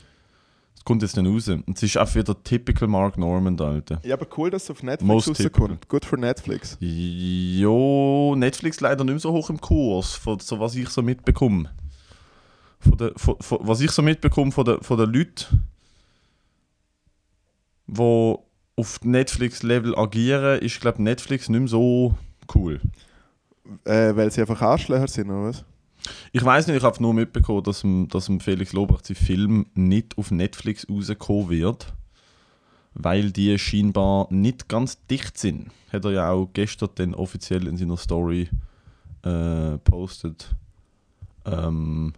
[0.84, 1.48] Das kommt jetzt nicht raus.
[1.48, 4.02] Und es ist auch wieder typical Mark Norman, Alter.
[4.04, 5.88] Ja, aber cool, dass es auf Netflix Most rauskommt.
[5.88, 6.76] Gut für Netflix.
[6.82, 11.72] Jo, Netflix leider nicht mehr so hoch im Kurs, von so was ich so mitbekomme.
[12.80, 15.64] Von der, von, von, was ich so mitbekomme von den von der Leuten,
[17.88, 18.36] die
[18.76, 22.18] auf Netflix-Level agieren, ist, glaube Netflix nicht mehr so
[22.56, 22.82] cool.
[23.86, 25.64] Äh, weil sie einfach Arschlöcher sind, oder was?
[26.32, 30.32] Ich weiß nicht, ich habe nur mitbekommen, dass, dass Felix Lobrecht sein Film nicht auf
[30.32, 31.94] Netflix rauskommen wird,
[32.94, 35.72] weil die scheinbar nicht ganz dicht sind.
[35.92, 38.50] Hat er ja auch gestern dann offiziell in seiner Story
[39.24, 40.54] äh, postet.
[41.46, 42.14] Ähm,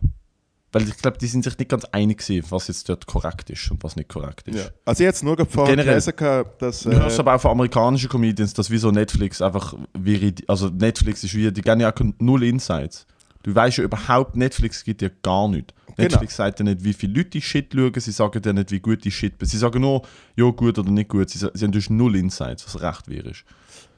[0.71, 3.71] weil ich glaube, die sind sich nicht ganz einig gewesen, was jetzt dort korrekt ist
[3.71, 4.57] und was nicht korrekt ist.
[4.57, 4.65] Ja.
[4.83, 6.13] Also jetzt nur vorher gelesen,
[6.59, 6.81] dass...
[6.81, 10.67] Du hörst Äh, aber auch von amerikanischen Comedians, dass wie so Netflix einfach, wie, also
[10.67, 13.07] Netflix ist wie, die geben ja auch null Insights.
[13.45, 15.71] Du weißt ja überhaupt, Netflix gibt dir gar nichts.
[15.85, 16.09] Genau.
[16.09, 18.79] Netflix sagt dir nicht, wie viele Leute die Shit schauen, sie sagen dir nicht, wie
[18.79, 20.01] gut die Shit Sie sagen nur,
[20.35, 21.29] ja gut oder nicht gut.
[21.29, 23.31] Sie, sie haben durch null Insights, was recht wäre.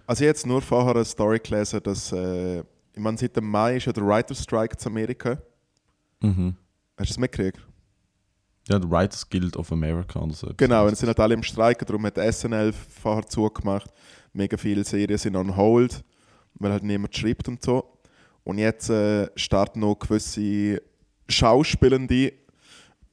[0.06, 2.12] also ich jetzt nur vorher eine Story gelesen, dass...
[2.12, 5.38] Äh, ich meine, seit dem Mai ist ja der Writer's Strike in Amerika.
[6.20, 6.56] Mhm.
[6.98, 7.60] Hast du das mitgekriegt?
[8.68, 10.52] Ja, der Writers Guild of America oder so.
[10.58, 13.90] Genau, und sind halt alle im Streiken, darum hat SNL vorher zugemacht.
[14.34, 16.04] Mega viele Serien sind on hold,
[16.56, 17.97] weil halt niemand schreibt und so.
[18.48, 20.82] Und jetzt äh, starten noch gewisse
[21.28, 22.32] Schauspielende,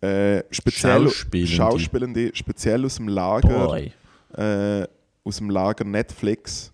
[0.01, 1.53] äh, speziell, Schauspielende.
[1.53, 3.77] Schauspielende, speziell aus dem Lager,
[4.37, 4.87] äh,
[5.25, 6.73] aus dem Lager Netflix.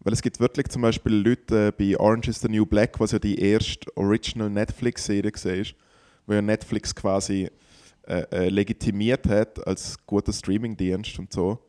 [0.00, 3.12] Weil es gibt wirklich zum Beispiel Leute äh, bei Orange is the New Black, was
[3.12, 5.64] ja die erste Original Netflix-Serie war,
[6.26, 7.48] wo ja Netflix quasi
[8.08, 11.60] äh, äh, legitimiert hat als guter Streamingdienst und so.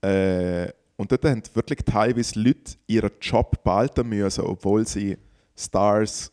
[0.00, 5.16] Äh, und dort haben wirklich teilweise Leute ihren Job behalten müssen, obwohl sie
[5.56, 6.30] Stars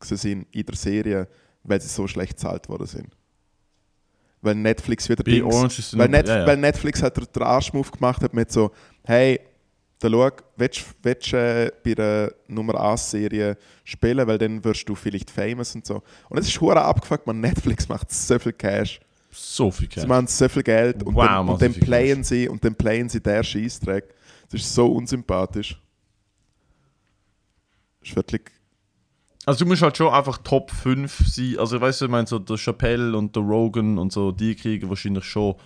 [0.00, 1.28] sind in der Serie,
[1.62, 3.08] weil sie so schlecht bezahlt worden sind.
[4.42, 6.46] Weil Netflix wieder Dings- Orange is the weil, Net ja, ja.
[6.46, 8.70] weil Netflix hat den Arschmove gemacht hat mit so,
[9.04, 9.40] hey,
[9.98, 10.84] da schau, willst
[11.32, 15.86] du äh, bei der Nummer 1 Serie spielen, weil dann wirst du vielleicht famous und
[15.86, 16.02] so.
[16.28, 19.00] Und es ist hure abgefuckt, man, Netflix macht so viel Cash.
[19.30, 20.06] So viel Sie Cash.
[20.06, 23.20] machen so viel Geld und Wow, dann, und dann playen sie und dann playen sie
[23.20, 24.04] der Scheißdreck.
[24.50, 25.80] Das ist so unsympathisch.
[28.06, 28.42] Das ist wirklich.
[29.46, 31.56] Also du musst halt schon einfach Top 5 sein.
[31.58, 34.88] Also weißt du, ich meine, so der Chappelle und der Rogan und so, die kriegen
[34.88, 35.56] wahrscheinlich schon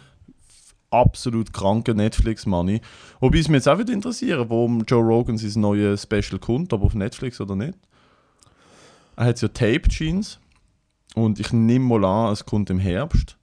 [0.91, 2.81] absolut kranke Netflix-Money.
[3.21, 6.83] Wobei es mich jetzt auch wieder interessieren, wo Joe Rogan sein neues Special kommt, ob
[6.83, 7.79] auf Netflix oder nicht.
[9.17, 10.41] Er hat ja Tape Jeans
[11.15, 13.37] und ich nehme mal an, es kommt im Herbst.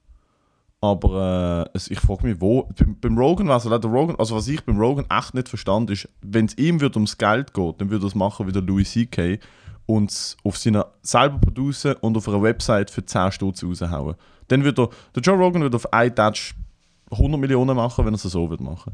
[0.80, 2.70] Aber äh, ich frage mich, wo.
[2.78, 5.90] Beim, beim Rogan war es der Rogan, also was ich beim Rogan echt nicht verstand,
[5.90, 8.62] ist, wenn es ihm wird ums Geld geht, dann würde er es machen wie der
[8.62, 9.40] Louis C.K.
[9.88, 14.16] und es auf seiner selber produzieren und auf einer Website für 10 Stutz raushauen.
[14.50, 16.54] Dann würde er, der Joe Rogan würde auf einen Touch
[17.12, 18.94] 100 Millionen machen, wenn er es so würde machen.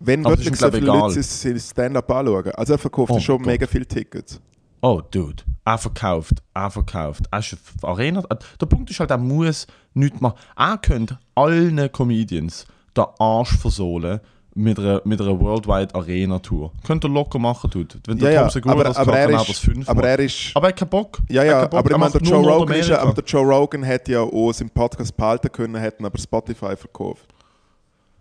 [0.00, 2.52] Wenn Aber wirklich so viele Leute sein Stand-up anschauen.
[2.52, 3.46] Also er verkauft Oh schon Gott.
[3.46, 4.40] mega viele Tickets.
[4.80, 5.42] Oh, Dude.
[5.68, 7.24] Er verkauft, er verkauft.
[7.30, 8.22] Er eine Arena.
[8.58, 10.38] Der Punkt ist halt, er muss nichts machen.
[10.56, 12.64] Er könnte allen Comedians
[12.96, 14.20] den Arsch versohlen
[14.54, 16.72] mit einer, mit einer Worldwide Arena Tour.
[16.86, 17.96] Könnte er locker machen, Dude.
[18.06, 19.96] Wenn der Ja, ja, Tom Segura aber, das aber, kann, er ist, fünfmal.
[19.96, 20.52] aber er ist.
[20.54, 21.18] aber er hat keinen Bock.
[21.28, 21.78] Ja, ja, Bock.
[21.80, 24.20] aber ich Er meine, der Joe, Rogan ist, ja- aber der Joe Rogan hat ja
[24.22, 27.26] auch seinen Podcast behalten können, hätten aber Spotify verkauft.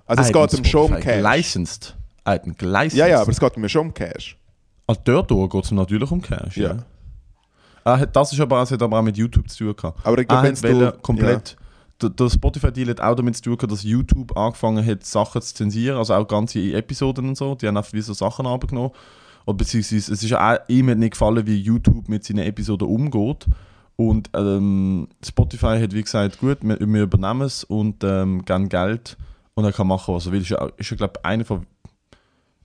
[0.05, 1.21] Also es geht ihm schon um Cash.
[1.23, 1.95] Gelicensed.
[2.25, 2.97] Er hat einen gelicensed.
[2.97, 4.37] Ja, ja, aber es geht ihm schon um Cash.
[4.85, 6.73] Ah, dort geht es natürlich um Cash, ja.
[6.73, 6.77] Ja.
[7.95, 10.05] Hat, das ist aber, es hat aber auch mit YouTube zu tun gehabt.
[10.05, 11.57] Aber ich glaube, du- wollen komplett.
[12.01, 15.97] Der, der Spotify-Deal hat auch damit zu tun dass YouTube angefangen hat, Sachen zu zensieren,
[15.97, 17.55] also auch ganze Episoden und so.
[17.55, 18.91] Die haben einfach wie so Sachen abgenommen.
[19.45, 23.45] Oder beziehungsweise, es ist ja auch ihm nicht gefallen, wie YouTube mit seinen Episoden umgeht.
[23.95, 29.17] Und ähm, Spotify hat wie gesagt, gut, wir, wir übernehmen es und ähm, geben Geld
[29.55, 30.41] und er kann machen, was er will.
[30.41, 31.65] Ist ja, ist ja glaube ich, einer von.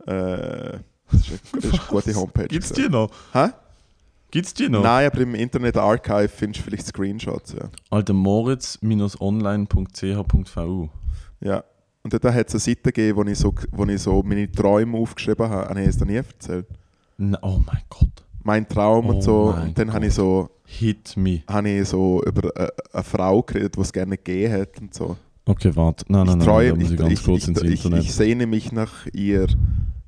[0.06, 0.78] Äh,
[1.10, 2.48] das ist eine, das ist eine gute Homepage.
[2.48, 2.90] Gibt's gewesen.
[2.90, 3.10] die noch?
[3.32, 3.48] Hä?
[4.30, 4.82] Gibt's die noch?
[4.82, 7.52] Nein, aber im Internet Archive findest du vielleicht Screenshots.
[7.52, 7.68] Ja.
[7.90, 10.88] Alter, moritz-online.ch.vu.
[11.40, 11.64] ja.
[12.02, 14.98] Und dort hat es eine Seite gegeben, wo ich, so, wo ich so meine Träume
[14.98, 15.70] aufgeschrieben habe.
[15.70, 16.66] Habe ich es dir nie erzählt?
[17.16, 18.23] Na, Oh mein Gott.
[18.44, 19.54] Mein Traum Oh und so.
[19.60, 21.42] Und dann habe ich so, Hit me.
[21.48, 25.16] habe ich so über eine, eine Frau geredet, die es gerne gegeben hat und so.
[25.46, 26.04] Okay, warte.
[26.08, 28.04] Nein, nein, ich, nein, träume, muss ich ganz ich, kurz ich, ins ich, Internet.
[28.04, 29.46] ich sehne mich nach ihr,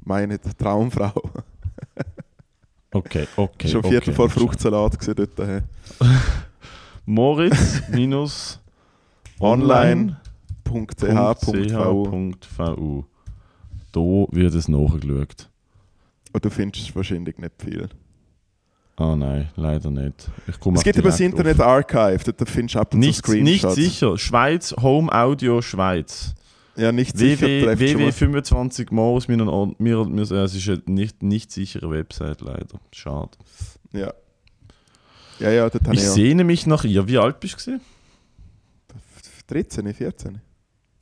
[0.04, 1.12] meine Traumfrau.
[2.92, 3.68] okay, okay.
[3.68, 4.40] Schon okay, Viertel vor okay.
[4.40, 5.38] Fruchtsalat gesehen dort.
[5.40, 5.62] äh.
[7.04, 8.60] Moritz minus
[9.40, 10.16] online
[10.64, 13.04] .ch.vu ch.vu.
[13.92, 15.48] Da wird es nachgeschaut.
[16.32, 17.88] Und du findest wahrscheinlich nicht viel.
[18.98, 20.30] Ah nein, leider nicht.
[20.46, 21.66] Es gibt über das Internet auf.
[21.66, 23.74] Archive, dort findest du ab und zu Nicht, nicht Screenshots.
[23.74, 24.16] sicher.
[24.18, 26.34] Schweiz, Home Audio Schweiz.
[26.76, 28.12] Ja, nicht sicher WW, trefft schon WW mal.
[28.12, 29.36] 25 Moritz, mir,
[29.78, 32.78] mir, es ist eine nicht, nicht sichere Website leider.
[32.92, 33.30] Schade.
[33.92, 34.12] Ja.
[35.40, 37.06] Ja, ja, habe Ich sehne mich nach ihr.
[37.06, 37.72] Wie alt bist du?
[37.72, 37.80] gewesen?
[39.48, 40.40] 13, 14.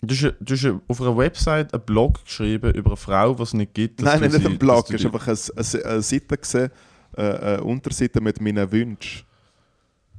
[0.02, 3.54] Du hast, du hast auf einer Website einen Blog geschrieben über eine Frau, die es
[3.54, 4.02] nicht gibt.
[4.02, 6.70] Nein, nicht sie- ein Blog, es war einfach eine, eine, eine Seite, gewesen,
[7.16, 7.20] äh,
[7.54, 9.24] eine Unterseite mit meinen Wünschen.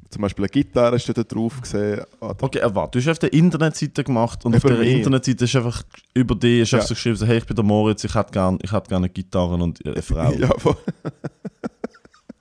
[0.10, 2.02] Zum Beispiel eine Gitarre ist dort drauf gesehen.
[2.20, 4.94] Okay, äh, warte, du hast auf der Internetseite gemacht und Über auf der mich.
[4.98, 5.84] Internetseite ist einfach
[6.14, 6.78] über dich ist Ja.
[6.78, 9.10] einfach so geschrieben, so, hey, ich bin der Moritz, ich hätte gerne ich hätte gerne
[9.10, 10.32] Gitarren und eine Frau.
[10.32, 10.50] Ja.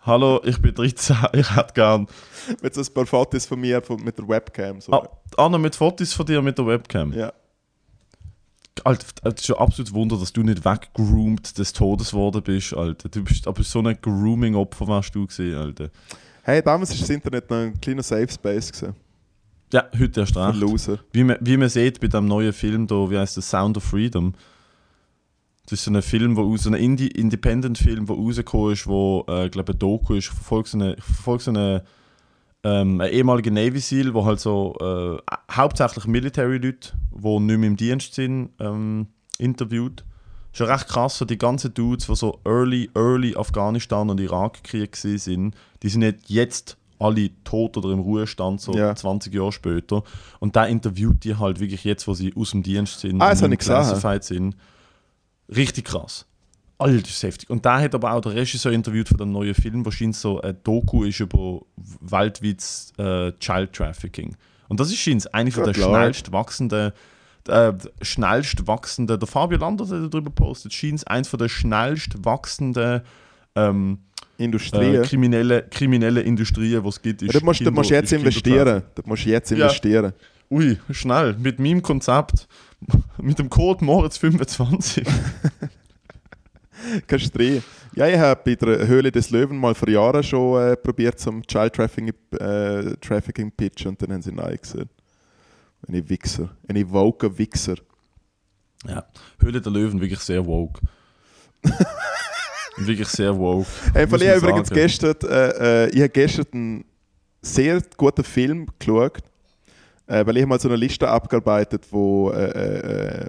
[0.03, 2.07] Hallo, ich bin 13, ich hätte gerne...
[2.63, 4.81] mit so ein paar Fotos von mir mit der Webcam.
[4.81, 4.93] So.
[4.93, 7.13] Ah, Anna, mit Fotos von dir mit der Webcam.
[7.13, 7.33] Ja.
[8.85, 13.09] Alter, es ist ein absolut Wunder, dass du nicht weggeroomt des Todes geworden bist, Alter.
[13.09, 15.91] Du bist aber so ein Grooming-Opfer warst du gewesen, Alter.
[16.43, 18.71] Hey, damals war das Internet noch ein kleiner Safe Space.
[18.71, 18.95] Gewesen,
[19.73, 20.57] Ja, heute erst recht.
[20.57, 20.99] Loser.
[21.13, 23.85] Wie man, wie man sieht bei dem neuen Film da, wie heißt das, Sound of
[23.85, 24.35] Freedom.
[25.65, 29.49] Das ist so ein Film, wo so ein Indie Independent-Film, der rausgekommen ist, wo, äh,
[29.49, 31.85] glaube ein Doku ist, verfolgt so eine, verfolgt so eine
[32.65, 35.19] ähm, ein ehemaliger Navy SEAL, wo halt so äh,
[35.53, 39.09] hauptsächlich Military-Leute, die nicht mehr im Dienst sind, ähm,
[39.39, 40.05] interviewt.
[40.53, 45.55] Schon recht krass, so die ganzen Dudes, die so early, early Afghanistan und Irakkrieg sind,
[45.83, 48.95] die sind nicht jetzt alle tot oder im Ruhestand, so Ja.
[48.95, 50.05] 20 Jahre später.
[50.39, 53.59] Und da interviewt die halt wirklich jetzt, wo sie aus dem Dienst sind, Ah, und
[53.59, 54.57] classified sind.
[55.49, 56.25] Richtig krass.
[56.79, 57.51] Alter, das ist heftig.
[57.51, 60.57] Und da hat aber auch der Regisseur interviewt von dem neuen Film, wahrscheinlich so ein
[60.65, 61.61] Doku ist über
[62.01, 64.37] weltweites äh, Child Trafficking.
[64.69, 66.93] Und das ist scheint eine von der schnellst wachsenden,
[67.49, 67.73] äh,
[68.03, 73.03] schnellst wachsenden, der Fabio Landert hat darüber gepostet, scheint eins von der schnellst wachsenden
[73.55, 73.99] ähm,
[74.39, 74.97] Industrie.
[74.97, 77.23] äh, kriminelle, kriminelle Industrien, die es gibt.
[77.23, 78.83] ja, Ist da musst, Kinder- musst du jetzt investieren.
[78.95, 79.57] Da musst jetzt Ja.
[79.59, 80.13] investieren.
[80.51, 81.35] Ui, schnell.
[81.39, 82.49] Mit meinem Konzept,
[83.23, 85.07] mit dem Code Moritz25.
[87.07, 87.63] Kannst du rein.
[87.95, 91.47] Ja, ich habe bei der Höhle des Löwen mal vor Jahren schon äh, probiert zum
[91.47, 94.89] Child Trafficking, äh, Trafficking Pitch und dann haben sie Nein gesagt.
[95.87, 96.51] Eine Wichser.
[96.67, 97.77] Eine woke Wichser.
[98.87, 99.05] Ja,
[99.39, 100.81] Höhle der Löwen, wirklich sehr woke.
[102.77, 103.67] wirklich sehr woke.
[103.93, 104.81] Hey, ich habe übrigens sagen.
[104.81, 106.85] gestern, äh, äh, ich habe gestern einen
[107.41, 109.19] sehr guten Film geschaut,
[110.07, 113.29] äh, weil ich mal so eine Liste abgearbeitet, wo äh,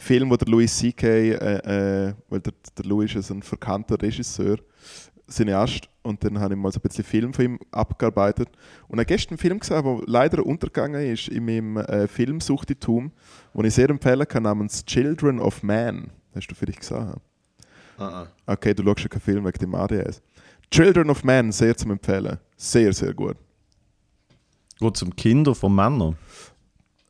[0.00, 4.56] Film, wo der Louis C.K., äh, äh, weil der, der Louis ist ein verkannter Regisseur,
[5.30, 8.48] Cineast, und dann habe ich mal so ein bisschen Film von ihm abgearbeitet.
[8.88, 13.12] Und ich habe gestern einen Film gesehen, der leider untergegangen ist in meinem äh, Filmsuchtitum,
[13.52, 16.10] den ich sehr empfehlen kann, namens Children of Man.
[16.34, 17.12] Hast du vielleicht gesehen?
[17.98, 18.26] Ah, ah.
[18.46, 20.22] Okay, du schaust ja keinen Film wegen dem ADS.
[20.70, 22.38] Children of Man, sehr zum Empfehlen.
[22.56, 23.36] Sehr, sehr gut.
[24.78, 26.16] Gut zum Kinder von Männern.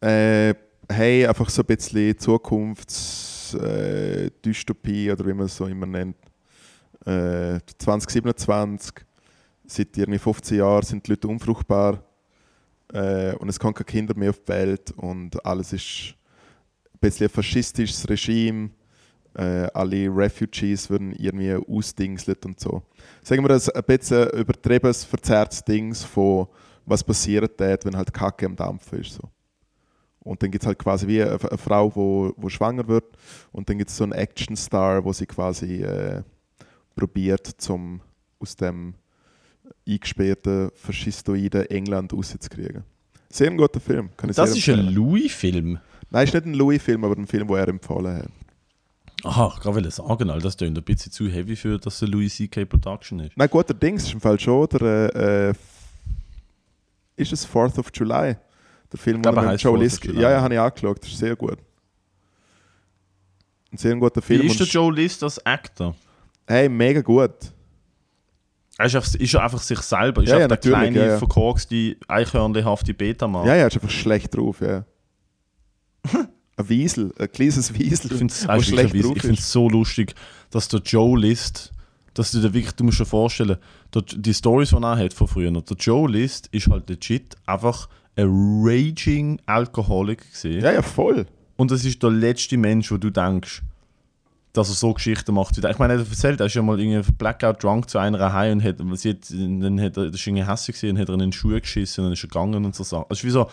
[0.01, 0.55] Äh,
[0.91, 6.17] hey, einfach so ein bisschen Zukunftsdystopie äh, oder wie man es so immer nennt.
[7.07, 8.93] Äh, 2027,
[9.67, 12.05] seit irgendwie 15 Jahren sind die Leute unfruchtbar
[12.93, 16.15] äh, und es kommen keine Kinder mehr auf die Welt und alles ist
[16.93, 18.71] ein bisschen ein faschistisches Regime.
[19.35, 22.83] Äh, alle Refugees werden irgendwie ausdingselt und so.
[23.23, 26.49] Sagen wir das ein bisschen übertriebenes, verzerrtes Dings von
[26.85, 29.15] was passiert wenn halt Kacke am Dampfen ist.
[29.15, 29.31] So.
[30.23, 33.05] Und dann gibt es halt quasi wie eine, eine Frau, wo, wo schwanger wird
[33.53, 36.23] und dann gibt es so einen Actionstar, wo sie quasi äh,
[36.95, 38.01] probiert, zum
[38.39, 38.95] aus dem
[39.89, 42.85] eingesperrten, faschistoiden England rauszukriegen.
[43.29, 44.11] Sehr ein guter Film.
[44.17, 44.89] Kann ich Das ist ein.
[44.93, 45.79] Louis-Film.
[46.11, 48.29] Nein, ist nicht ein Louis-Film, aber ein Film, den er empfohlen hat.
[49.23, 52.13] Aha, ich wollte sagen, Alter, das klingt ein bisschen zu heavy für, dass es eine
[52.13, 52.65] Louis C.K.
[52.65, 53.37] Production ist.
[53.37, 55.15] Nein, guter Dings ist im Fall schon der.
[55.15, 55.55] Äh,
[57.17, 58.37] ist es 4th of July?
[58.93, 60.05] Der Film, Ich glaube, wo er mit Joe 4th of List.
[60.05, 60.23] July.
[60.23, 61.03] Ja, ja, habe ich angeschaut.
[61.03, 61.59] Das ist sehr gut.
[63.73, 64.43] Ein sehr guter Film.
[64.43, 65.95] Wie ist der Joe List als Actor?
[66.47, 67.31] Hey, mega gut.
[68.79, 71.07] Er ist, einfach, ist er einfach sich selber, ist Ja, ja, einfach der natürlich, kleine,
[71.07, 71.19] ja, ja.
[71.19, 73.47] verkorkste, eichhörnlehafte Beta-Mann.
[73.47, 74.85] Ja, ja, ist einfach schlecht drauf, ja.
[76.57, 80.15] ein Wiesel, ein kleines Wiesel, Ich finde es so lustig,
[80.51, 81.73] dass der Joe List,
[82.15, 83.59] dass du dir wirklich, du musst dir vorstellen,
[83.95, 87.89] der, die Stories, die er hat von früher, der Joe List ist halt legit einfach
[88.21, 90.63] ein raging Alkoholic gesehen.
[90.63, 91.27] Ja, ja, voll.
[91.57, 93.63] Und das ist der letzte Mensch, wo du denkst,
[94.53, 95.57] dass er so Geschichten macht.
[95.59, 98.59] Ich meine, er hat erzählt, er ist ja mal irgendwie blackout drunk zu einer heim
[98.59, 101.21] und hat, sie hat, dann hat er, das ist irgendwie hässlich gesehen, hat er in
[101.21, 103.07] den Schuh geschissen und dann ist er gegangen und so Sachen.
[103.11, 103.49] Ist wie so,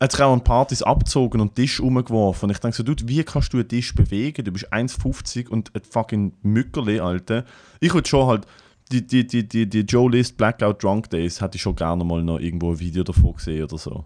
[0.00, 2.46] er hat sich auch an Partys abgezogen und Tisch umgeworfen.
[2.46, 4.44] Und ich denke so, Dude, wie kannst du einen Tisch bewegen?
[4.44, 7.44] Du bist 1,50 und ein fucking Mückerli, Alter.
[7.80, 8.46] Ich würde schon halt,
[8.90, 12.22] die, die, die, die, die Joe List Blackout Drunk Days hätte ich schon gerne mal
[12.22, 14.04] noch irgendwo ein Video davon gesehen oder so.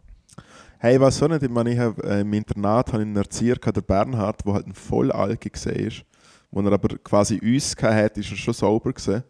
[0.78, 3.56] Hey, was so nicht, ich meine, ich hab, äh, im Internat habe ich einen Erzieher
[3.56, 6.04] gehabt, der Bernhard, der halt ein Vollalki gesehen ist.
[6.50, 9.22] Wo er aber quasi uns hat, ist er schon sauber gesehen.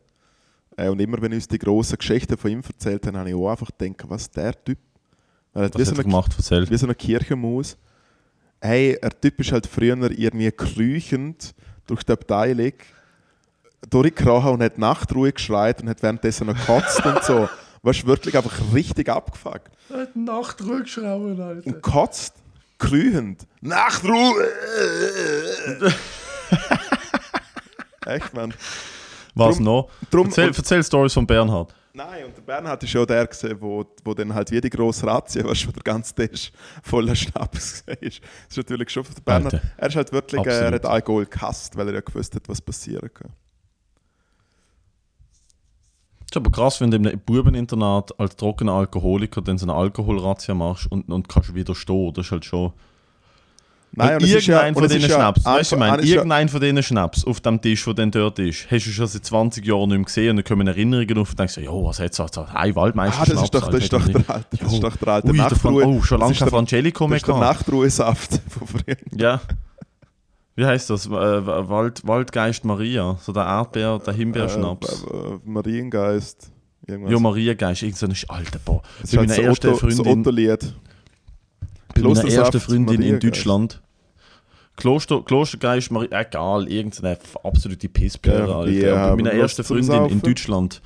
[0.77, 3.51] Äh, und immer wenn uns die grossen Geschichten von ihm erzählt haben, habe ich auch
[3.51, 4.79] einfach gedacht, was der Typ.
[5.53, 6.35] Er hat wie Was so hat er eine gemacht?
[6.37, 6.71] Erzähl.
[6.71, 7.77] wie so eine Kirchenmaus.
[8.61, 11.55] Hey, der Typ ist halt früher irgendwie krüchend
[11.87, 12.73] durch die Abteilung
[13.91, 17.49] durchgekrochen und hat Nachtruhe geschreit und hat währenddessen noch gekotzt und so.
[17.85, 19.71] Weißt du, wirklich einfach richtig abgefuckt.
[19.91, 21.67] Er hat Nachtruhe geschrauen, Alter.
[21.67, 22.35] Und kotzt,
[22.79, 23.45] krüchend.
[23.61, 24.47] Nachtruhe!
[28.07, 28.55] Echt, Mann.
[29.35, 29.89] Was Drum- noch?
[30.11, 31.75] drum- erzähl, erzähl Stories von Bernhard.
[31.95, 35.07] Nein, und der Bernhard ist ja der gesehen, wo, wo dann halt wie die grosse
[35.07, 36.53] Razzia, weißt du, wo der ganze Tisch
[36.83, 37.97] voller Schnaps war.
[37.97, 38.15] Das
[38.49, 39.55] ist natürlich schon für den Bernhard.
[39.55, 39.67] Alter.
[39.77, 40.75] Er ist halt wirklich, äh, er Absolut.
[40.75, 43.31] hat Alkohol gehasst, weil er ja gewusst hat, was passieren kann.
[46.33, 50.55] Das ist aber krass, wenn du einem Bubeninternat als trockener Alkoholiker dann so eine Alkoholrazzia
[50.55, 52.13] machst und, und kannst widerstehen.
[52.15, 52.73] Das ist halt schon.
[53.95, 56.09] Nein, und es irgendein ja- von es ja Schnaps, weißt du, ich meine, es ist
[56.09, 59.07] ja- irgendein von diesen Schnaps auf dem Tisch, der dann dort ist, hast du schon
[59.07, 62.01] seit 20 Jahren nicht mehr gesehen und dann kommen Erinnerungen auf und denkst, jo, was
[62.01, 64.83] hat's so, ein Waldmeister Ah, das ist doch, das ist doch der alte, das ist
[64.83, 65.87] doch der alte Ui, der Fran Nachtruhe.
[65.87, 67.37] oh, schon lange das kein Frangelico Das mehr ist der.
[67.37, 68.97] Nachtruhesaft von früher.
[69.15, 69.41] Ja.
[70.55, 71.07] Wie heißt das?
[71.07, 75.05] Äh, Wald, Waldgeist Maria, so der Erdbeer, der Himbeerschnaps.
[75.05, 76.53] Äh, äh, Mariengeist.
[76.87, 77.13] Irgendwas.
[77.13, 78.83] Jo, Mariengeist, irgend so ein alter Boah.
[79.01, 80.75] das ist halt das Otto- das Freundin, Otto-Lied.
[81.95, 83.21] bei meiner ersten Freundin in.
[83.21, 83.81] Deutschland.
[84.77, 90.21] Kloster, Klostergeist, Maria, egal, irgendeine absolute Pissbäre, Ja, bei meiner ersten Freundin in?
[90.23, 90.83] Deutschland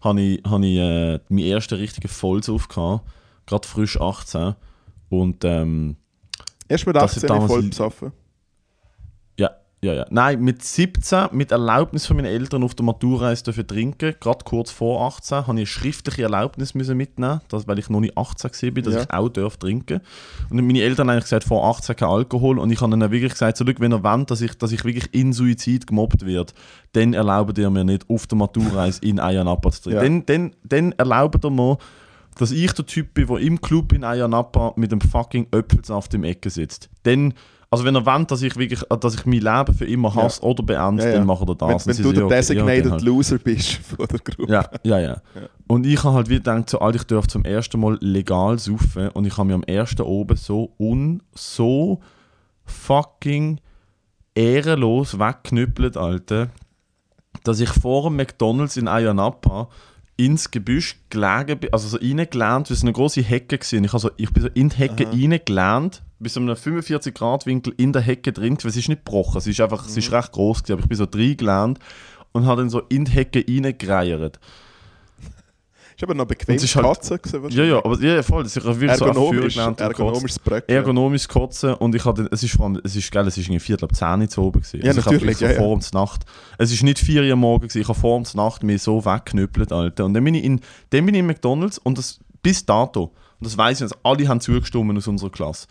[0.00, 3.04] habe ich, hab ich äh, meinen ersten richtigen Vollsauf gehabt.
[3.46, 4.54] Gerade frisch 18.
[5.10, 5.96] Und ähm,
[6.68, 8.12] Erst mit Das 18 ist damals- voll besoffen.
[9.82, 10.06] Ja, ja.
[10.08, 14.70] Nein, mit 17, mit Erlaubnis von meinen Eltern auf der Maturreise dürfen trinken, gerade kurz
[14.70, 18.74] vor 18, habe ich eine schriftliche Erlaubnis müssen mitnehmen, das, weil ich noch nicht 18
[18.74, 19.02] war, dass Ja.
[19.02, 20.00] ich auch darf trinken.
[20.48, 23.32] Und meine Eltern haben eigentlich gesagt, vor 18 kein Alkohol und ich habe ihnen wirklich
[23.32, 26.54] gesagt, «Schau, wenn ihr wollt, dass ich, dass ich wirklich in Suizid gemobbt werde,
[26.92, 29.98] dann erlaubt ihr mir nicht, auf der Maturreise in Ayanapa zu trinken.
[29.98, 30.02] Ja.
[30.08, 31.76] Dann, dann, dann erlaubt ihr mir,
[32.38, 36.24] dass ich der Typ bin, der im Club in Ayanapa mit dem fucking Öpfelsaft im
[36.24, 36.88] Ecke sitzt.
[37.02, 37.34] Dann,
[37.70, 40.22] also wenn ihr wollt, dass ich wirklich, dass ich mein Leben für immer Ja.
[40.22, 41.16] hasse oder beende, Ja, ja.
[41.18, 41.86] dann macht ihr das.
[41.86, 43.02] Wenn, wenn du der ja, okay, ja, designated dann halt.
[43.02, 44.52] Loser bist von der Gruppe.
[44.52, 45.16] Ja, ja, ja.
[45.66, 49.08] Und ich habe halt wieder gedacht, so, Alter, ich darf zum ersten Mal legal saufen
[49.10, 52.00] und ich habe mir am ersten oben so un, so
[52.64, 53.60] fucking
[54.34, 56.48] ehrenlos weggeknüppelt, Alter,
[57.44, 59.68] dass ich vor dem McDonalds in Ayanapa
[60.16, 63.84] ins Gebüsch gelegen bin, also so reingelernt, weil es eine große Hecke war.
[63.84, 68.02] Ich, also, ich bin so in die Hecke reingelernt, bis zu einem 45-Grad-Winkel in der
[68.02, 70.72] Hecke drin, weil es ist nicht gebrochen, es ist einfach, es ist recht groß gewesen,
[70.74, 71.78] aber ich bin so reingelernt
[72.32, 74.38] und habe dann so in die Hecke reingereiert.
[75.96, 78.42] Ist aber noch bequem ist halt- Katzen gewesen, Ja, ja, aber ja, ja, voll.
[78.42, 80.76] Das ist wirklich so Ergonomisch, ergonomisches Bröckchen.
[80.76, 83.60] ergonomisch kotzen und ich hatte, es ist vor allem, es ist geil, es ist irgendwie
[83.60, 84.80] Viertel ab 10 Uhr zu oben gewesen.
[84.82, 85.58] Ja, also ich habe natürlich, wirklich so ja, ja.
[85.58, 86.26] vor uns Nacht,
[86.58, 89.72] es ist nicht 4 Uhr am Morgen gewesen, ich habe vor Nacht mir so weggeknüppelt,
[89.72, 90.04] Alter.
[90.04, 90.60] Und dann bin ich in,
[90.90, 94.28] dann bin ich in McDonalds und das, bis dato, und das weiß ich, also alle
[94.28, 95.66] haben zugestimmt aus unserer Klasse,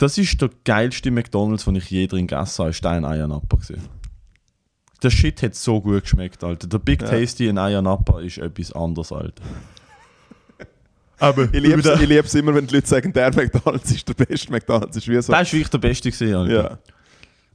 [0.00, 3.56] das ist der geilste McDonalds, den ich je drin gegessen habe, ist der in Ayanapa
[3.56, 3.88] gewesen.
[5.02, 6.66] Der Shit hat so gut geschmeckt, Alter.
[6.66, 7.08] Der Big Ja.
[7.08, 9.42] Tasty in Ayanapa ist etwas anderes, Alter.
[11.18, 14.96] Aber Ich liebe es immer, wenn die Leute sagen, der McDonalds ist der beste McDonalds.
[14.96, 15.32] Ist wie so.
[15.32, 16.52] Das war wirklich der Beste, gewesen, Alter.
[16.52, 16.78] Ja.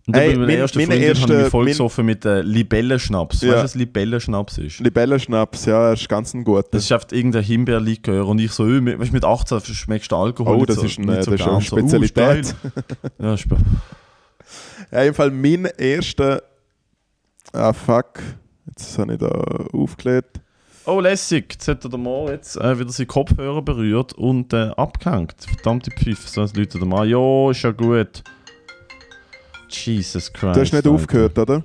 [0.07, 2.25] Und dann Hey, bei meiner mein- ersten meine Freundin ich mich erste- voll gesoffen mit
[2.25, 3.41] äh, Libellenschnaps.
[3.41, 3.49] Ja.
[3.49, 4.79] Weißt du, was Libellenschnaps ist?
[4.79, 6.67] Libellenschnaps, ja, ist ganz ein guter.
[6.71, 10.11] Das ist einfach irgendein Himbeerlikör und ich so, öh, mit, weißt, du, mit 18 schmeckst
[10.11, 12.45] du Alkohol Oh, das so, ist nicht so das ist eine So, uh, Spezialität.
[12.45, 12.55] ist
[13.17, 13.35] ja,
[14.91, 16.43] Ja, in Fall mein erster.
[17.51, 18.19] Ah, fuck.
[18.67, 19.27] Jetzt habe ich da
[19.73, 20.39] aufgelegt.
[20.85, 21.45] oh, lässig.
[21.53, 25.33] Jetzt hat der Mann jetzt äh, wieder seinen Kopfhörer berührt und äh, abgehängt.
[25.39, 27.09] Verdammte Pfeife, so als Leute der Mann.
[27.09, 28.23] Ja, ist ja gut.
[29.75, 30.55] Jesus Christ.
[30.55, 30.91] Du hast nicht Alter.
[30.91, 31.63] aufgehört, oder?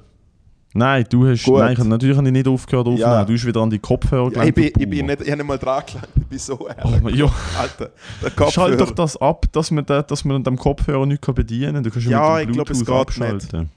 [0.73, 1.43] Nein, du hast.
[1.45, 1.59] Gut.
[1.59, 3.13] Nein, ich, natürlich habe ich nicht aufgehört aufzunehmen.
[3.13, 3.25] Ja.
[3.25, 5.47] Du hast wieder an die Kopfhörer Ja, ich, bin, ich, bin nicht, ich habe nicht
[5.47, 6.09] mal dran gelangt.
[6.17, 7.17] Ich bin so Oh, ehrlich.
[7.17, 7.33] ja.
[7.59, 7.91] Alter,
[8.23, 8.51] der Kopfhörer.
[8.53, 11.83] Schalt doch das ab, dass man, da, dass man an dem Kopfhörer nicht bedienen kann.
[11.83, 13.71] Du kannst Ja, mit dem ich glaub, es Bluetooth geht abschalten.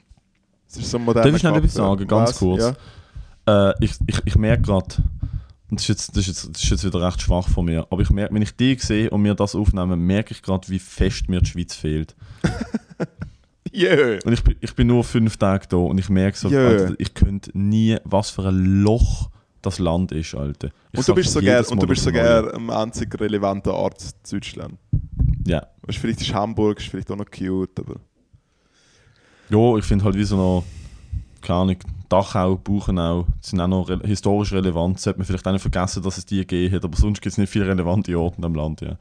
[0.67, 2.37] Das ist so ein moderner Darf ich schnell etwas sagen, ganz Was?
[2.39, 2.73] kurz?
[3.47, 3.69] Ja.
[3.69, 4.95] Äh, ich, ich, ich merke gerade,
[5.69, 7.87] und das ist, jetzt, das, ist jetzt, das ist jetzt wieder recht schwach von mir,
[7.89, 10.77] aber ich merke, wenn ich die sehe und mir das aufnehme, merke ich gerade, wie
[10.77, 12.15] fest mir die Schweiz fehlt.
[13.73, 14.19] Yeah.
[14.25, 16.67] Und ich, bin- ich bin nur fünf Tage da und ich merke so, Ja.
[16.67, 19.29] Alter, ich könnte nie, was für ein Loch
[19.61, 20.69] das Land ist, Alter.
[20.91, 24.75] Ich Und du bist sogar, und du bist sogar am einzig relevanten Ort in Deutschland.
[25.47, 25.65] Ja.
[25.83, 27.95] Weißt, vielleicht ist Hamburg ist vielleicht auch noch cute, aber.
[29.49, 30.63] Ja, ich finde halt wie so noch,
[31.41, 31.77] keine Ahnung,
[32.09, 34.99] Dachau, Buchenau sind auch noch re historisch relevant.
[34.99, 37.37] Sollte man vielleicht auch nicht vergessen, dass es die gegeben hat, aber sonst gibt es
[37.37, 38.97] nicht viele relevante Orte in dem Land, ja.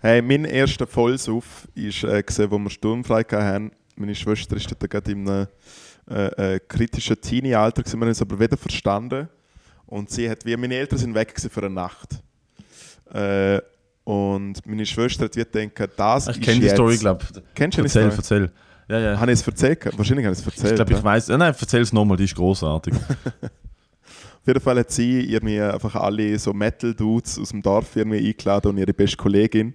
[0.00, 1.84] Hey, mein erster Vollsuff war,
[2.14, 3.70] äh, gewesen, wo wir sturmfrei hatten.
[3.96, 5.46] Meine Schwester ist dort gerade in einem
[6.10, 9.28] äh, äh, kritischen Teenie-Alter, wir haben es aber wieder verstanden.
[9.86, 12.22] Und sie hat, wie meine Eltern sind weg für eine Nacht.
[13.12, 13.60] Äh,
[14.04, 16.68] und meine Schwester hat gedacht, das Ich ist kenne die.
[16.70, 17.42] Story, glaube ich.
[17.54, 18.06] Kennst du die Story?
[18.16, 18.50] erzähl.
[18.88, 19.20] Ja, ja.
[19.20, 19.86] Habe ich es erzählt?
[19.98, 20.76] Wahrscheinlich habe ich es Ich erzählt.
[20.76, 21.04] glaube, ich ja.
[21.04, 21.28] weiß.
[21.28, 22.94] Äh, nein, erzähl es nochmal, die ist großartig.
[24.40, 28.68] Auf jeden Fall hat sie irgendwie einfach alle so Metal-Dudes aus dem Dorf irgendwie eingeladen
[28.68, 29.74] und ihre beste Kollegin.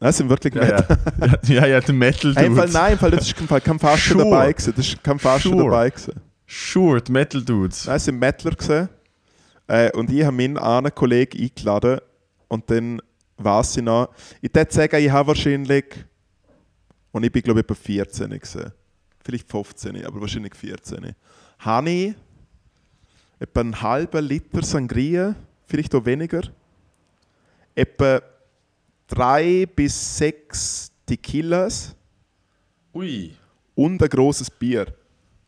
[0.00, 0.98] Nein, sind wirklich ja, Metal.
[1.42, 1.54] ja.
[1.54, 2.72] ja, ja, der Metal Dudes.
[2.72, 4.24] nein, im Fall, das ist kein, Fall kein Faschen Sure.
[4.30, 4.72] dabei gewesen.
[4.76, 5.64] Das ist kein Faschen Sure.
[5.64, 6.14] dabei gewesen.
[6.46, 7.86] Sure, die Metal Dudes.
[7.86, 8.88] Nein, sind Mettler gewesen.
[9.66, 12.00] Äh, und ich habe meinen einen Kollegen eingeladen
[12.48, 13.02] und dann
[13.36, 14.08] weiß ich noch,
[14.40, 15.84] ich würde sagen, ich habe wahrscheinlich,
[17.12, 18.72] und ich bin glaube ich etwa 14 gewesen.
[19.24, 21.14] vielleicht 15, aber wahrscheinlich 14,
[21.58, 22.14] habe ich
[23.38, 25.34] etwa einen halben Liter Sangria,
[25.66, 26.42] vielleicht auch weniger,
[27.74, 28.22] etwa
[29.08, 31.96] drei bis sechs Tequilas
[32.94, 33.32] Ui.
[33.74, 34.86] und ein grosses Bier.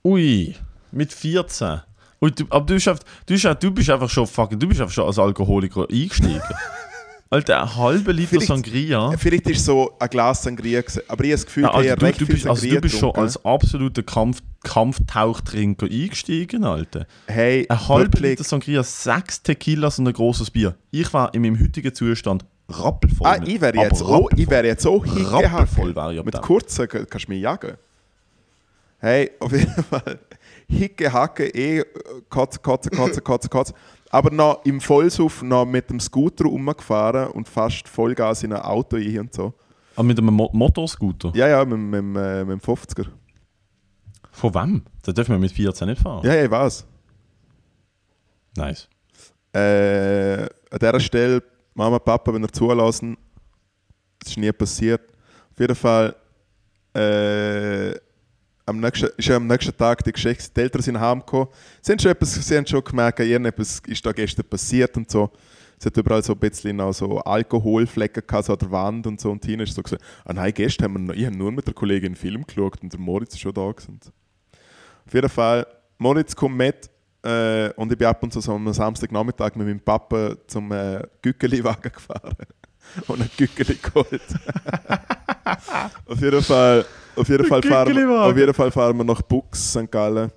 [0.05, 0.55] Ui.
[0.91, 1.81] Mit 14.
[2.23, 4.81] Ui, du, aber du bist, einfach, du, bist, du bist einfach schon fucking, du bist
[4.81, 6.41] einfach schon als Alkoholiker eingestiegen.
[7.33, 9.13] Alter, ein halber Liter Vielleicht- Sangria.
[9.17, 12.05] Vielleicht ist so ein Glas Sangria gewesen, aber ich habe das Gefühl, Ja, Alter, du,
[12.07, 17.07] recht du, viel bist, also du bist schon als absoluter Kampf, Kampftauchtrinker eingestiegen, Alter.
[17.29, 18.19] Hey, Ein halber.
[18.21, 20.75] Liter Sangria, sechs Tequilas und ein großes Bier.
[20.91, 23.27] Ich war in meinem heutigen Zustand rappelvoll.
[23.27, 26.25] Ah, ich wäre Aber jetzt, auch, ich wäre jetzt auch hingehackt.
[26.25, 27.77] Mit kurzen kannst du mich jagen.
[28.99, 30.18] Hey, auf jeden Fall.
[30.68, 31.85] Hicke, Hacke, eh,
[32.29, 33.77] kotzen, kotzen, kotzen, kotzen, kotzen.
[34.11, 38.97] Aber noch im Vollsuff noch mit dem Scooter rumgefahren und fast Vollgas in ein Auto
[38.97, 39.55] ein und so.
[39.97, 41.33] Ah, mit einem Mo Motorscooter?
[41.35, 43.07] Ja, ja, mit, mit, mit, mit dem 50er.
[44.33, 44.83] Von wem?
[45.03, 46.25] Da dürfen wir mit 14 nicht fahren.
[46.25, 46.87] Ja, ja, ich weiß.
[48.57, 48.89] Nice.
[49.53, 51.43] Äh, an dieser Stelle,
[51.75, 53.16] Mama, Papa, wenn ihr zulassen,
[54.18, 55.03] das ist nie passiert.
[55.53, 56.14] Auf jeden Fall,
[56.95, 57.95] äh,
[58.66, 61.49] am nächsten, ist am nächsten Tag die Geschichte, die Eltern sind heimgekommen.
[61.83, 65.31] Sie haben schon, etwas, sie haben schon gemerkt, irgendetwas ist da gestern passiert und so.
[65.79, 69.31] Sie hat überall so ein bisschen so Alkoholflecken gehabt, so an der Wand und so.
[69.31, 71.73] Und Tina ist so gesagt, ah nein, gestern haben wir ich habe nur mit der
[71.73, 73.99] Kollegin einen Film geschaut und der Moritz ist schon da gewesen.
[75.07, 75.66] Auf jeden Fall,
[75.97, 76.91] Moritz kommt mit
[77.23, 81.03] äh, und ich bin ab und zu so am Samstagnachmittag mit meinem Papa zum äh,
[81.23, 82.37] Gückeli-Wagen gefahren
[83.07, 84.23] und ein Gückeli geholt.
[86.07, 86.85] auf jeden Fall,
[87.16, 89.91] auf jeden Fall, fahren auf jeden Fall fahren wir nach Bux, St.
[89.91, 90.33] Gallen.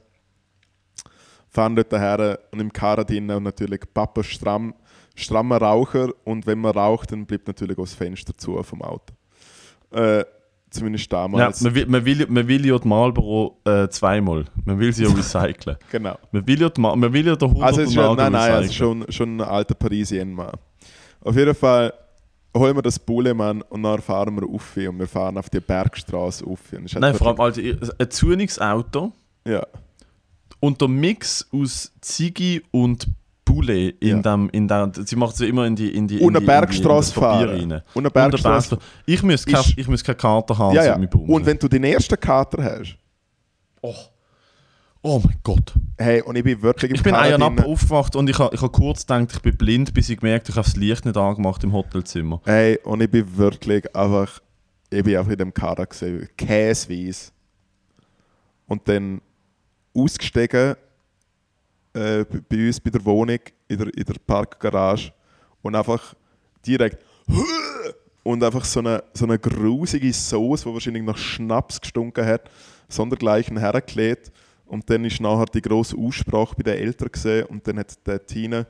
[1.50, 4.74] Fahren dort her und im Karren drinnen und natürlich Papa stramm,
[5.16, 9.14] strammer Raucher und wenn man raucht, dann bleibt natürlich auch das Fenster zu vom Auto.
[9.92, 10.26] Äh,
[10.74, 11.62] zumindest Ja, damals.
[11.62, 14.46] man, will, man, will, man will ja die Marlboro äh, zweimal.
[14.66, 15.78] Man will sie ja recyceln.
[15.92, 16.18] genau.
[16.32, 18.32] man, will ja die, Ma- man will ja den 100 Also es ist schon, nein,
[18.32, 20.52] nein, also schon, schon ein alter Parisien Mann.
[21.22, 21.94] Auf jeden Fall
[22.56, 26.46] holen wir das Bullemann und dann fahren wir auf und wir fahren auf die Bergstraße
[26.46, 26.60] auf.
[26.72, 27.62] Nein, vor allem Alter,
[27.98, 29.12] ein Zunix-Auto
[29.48, 29.66] Ja,
[30.60, 33.08] und der Mix aus Ziggy und
[33.54, 34.22] Bulle in Ja.
[34.22, 36.84] dem, in dem, sie macht sie immer in die in die Und in eine in
[36.84, 37.50] das Papier fahren.
[37.50, 38.10] Und eine Und eine.
[38.12, 38.78] Bergstrasse.
[39.06, 40.96] Ich muss keine, ich muss keine Karte haben, ja, ja.
[40.96, 42.98] Und wenn du den ersten Kater hast,
[43.82, 43.94] oh.
[45.02, 45.74] oh mein Gott.
[45.98, 48.68] hey, und ich bin wirklich im Ich bin einen aufgewacht und ich habe ich ha
[48.68, 51.64] kurz gedacht, ich bin blind, bis ich gemerkt habe, ich habe das Licht nicht angemacht
[51.64, 52.42] im Hotelzimmer.
[52.46, 54.40] Hey, und ich bin wirklich einfach,
[54.90, 57.32] ich bin einfach in dem Kader gesehen, käseweiss.
[58.68, 59.22] Und dann
[59.96, 60.76] ausgestiegen
[61.94, 65.14] äh, bei uns bei der Wohnung, in der, in der Parkgarage
[65.62, 66.14] und einfach
[66.66, 67.04] direkt
[68.24, 72.50] und einfach so eine, so eine grusige Sauce, die wahrscheinlich nach Schnaps gestunken hat,
[72.90, 74.32] sondergleichen hergelegt.
[74.66, 78.26] Und dann ist nachher die grosse Aussprache bei den Eltern gesehen und dann hat der
[78.26, 78.66] Tina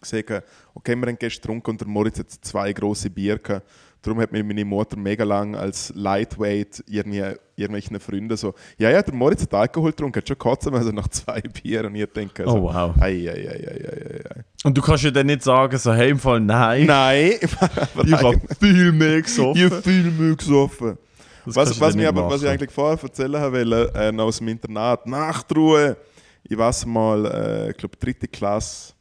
[0.00, 0.44] gesagt,
[0.74, 3.66] okay, wir haben gestern getrunken und der Moritz hat zwei große Bier gehabt.
[4.02, 7.22] Darum hat mir meine Mutter mega lang als Lightweight irgendwie,
[7.54, 11.06] irgendwelchen Freunden so, ja, ja, der Moritz hat Alkohol getrunken, hat schon kotzen, also nach
[11.08, 12.96] zwei Bier und ihr denkt so, Oh wow.
[13.00, 14.44] ei, ei, ei, ei.
[14.64, 16.86] Und du kannst ja dann nicht sagen, so, hey, im Fall nein.
[16.86, 17.32] Nein,
[18.04, 19.56] Ich habe viel mehr gesoffen.
[19.56, 20.98] ich habe viel mehr gesoffen.
[21.46, 24.48] Das Was, was, mir aber, was ich eigentlich vorher erzählen wollte, äh, noch aus dem
[24.48, 25.96] Internat, Nachtruhe.
[26.44, 28.94] Ich weiß mal, äh, ich glaube, dritte Klasse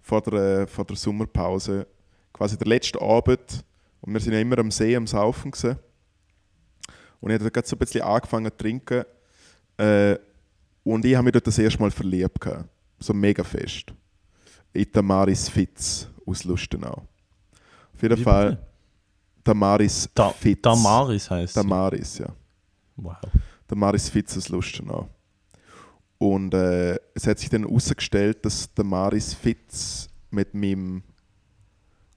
[0.00, 1.86] vor der, vor der Sommerpause,
[2.32, 3.64] quasi der letzte Abend.
[4.02, 5.50] Und wir sind ja immer am See am Saufen.
[5.50, 5.78] Gewesen.
[7.20, 9.04] Und ich habe gerade so ein bisschen angefangen zu trinken.
[9.78, 10.18] Äh,
[10.84, 12.40] und ich habe mich dort das erste Mal verliebt.
[12.40, 12.68] Gehabt.
[12.98, 13.94] So mega fest.
[14.72, 17.06] In Tamaris Fitz aus Lustenau.
[17.94, 18.66] Auf jeden Wie Fall bitte?
[19.44, 20.62] Tamaris Da, Fitz.
[20.62, 21.60] Damaris heisst sie.
[21.60, 22.28] Damaris, ja.
[22.96, 23.16] Wow.
[23.68, 25.08] Der Maris Fitz aus Lustenau.
[26.18, 31.02] Und äh, es hat sich dann herausgestellt, dass der Maris Fitz mit meinem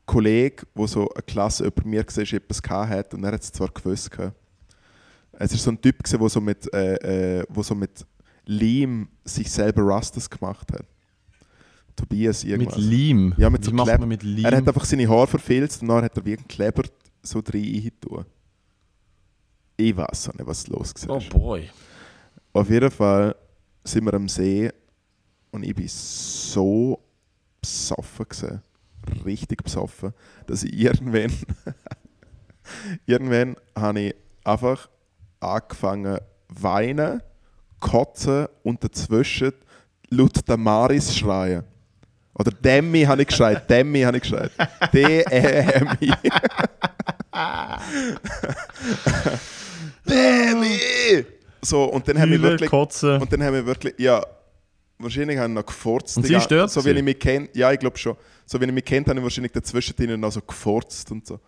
[0.05, 3.51] Kollegen, der so eine Klasse über mir war, etwas gehabt hat und er hat es
[3.51, 4.11] zwar gewusst.
[5.37, 8.05] Es war so ein Typ, der so mit, äh, äh, wo so mit
[8.45, 10.85] Leim sich selber Rastas gemacht hat.
[11.95, 12.77] Tobias irgendwas.
[12.77, 13.33] Mit Leim.
[13.37, 14.45] Ja, mit Wie so macht Kleb- man mit Leim?
[14.45, 16.83] Er hat einfach seine Haare verfilzt und dann hat er wie einen Kleber
[17.23, 18.25] so drin tun.
[19.77, 21.17] Ich weiß auch nicht, was los war.
[21.17, 21.69] oh boy.
[22.53, 23.35] Auf jeden Fall
[23.83, 24.71] sind wir am See
[25.51, 26.99] und ich bin so
[27.61, 28.61] besoffen gewesen,
[29.25, 30.13] richtig besoffen,
[30.47, 31.31] dass ich irgendwann,
[33.05, 34.89] irgendwann habe ich einfach
[35.39, 37.21] angefangen weinen,
[37.79, 39.53] kotzen und dazwischen
[40.09, 41.63] laut Damaris schreien.
[42.33, 44.51] Oder Demi habe ich geschreit, Demi habe ich geschreit.
[44.93, 46.11] D-E-M-I.
[50.07, 51.25] Demi!
[51.61, 52.69] So, und dann haben wir wirklich...
[52.69, 53.21] kotzen.
[53.21, 54.21] Und dann haben wir wirklich, ja,
[54.99, 56.17] wahrscheinlich haben noch gefurzt.
[56.17, 58.15] Und sie dort So wie ich mich kenne, ja, ich glaube schon.
[58.45, 61.39] So wie ich mich kennt, habe ich wahrscheinlich dazwischen noch so gefurzt und so.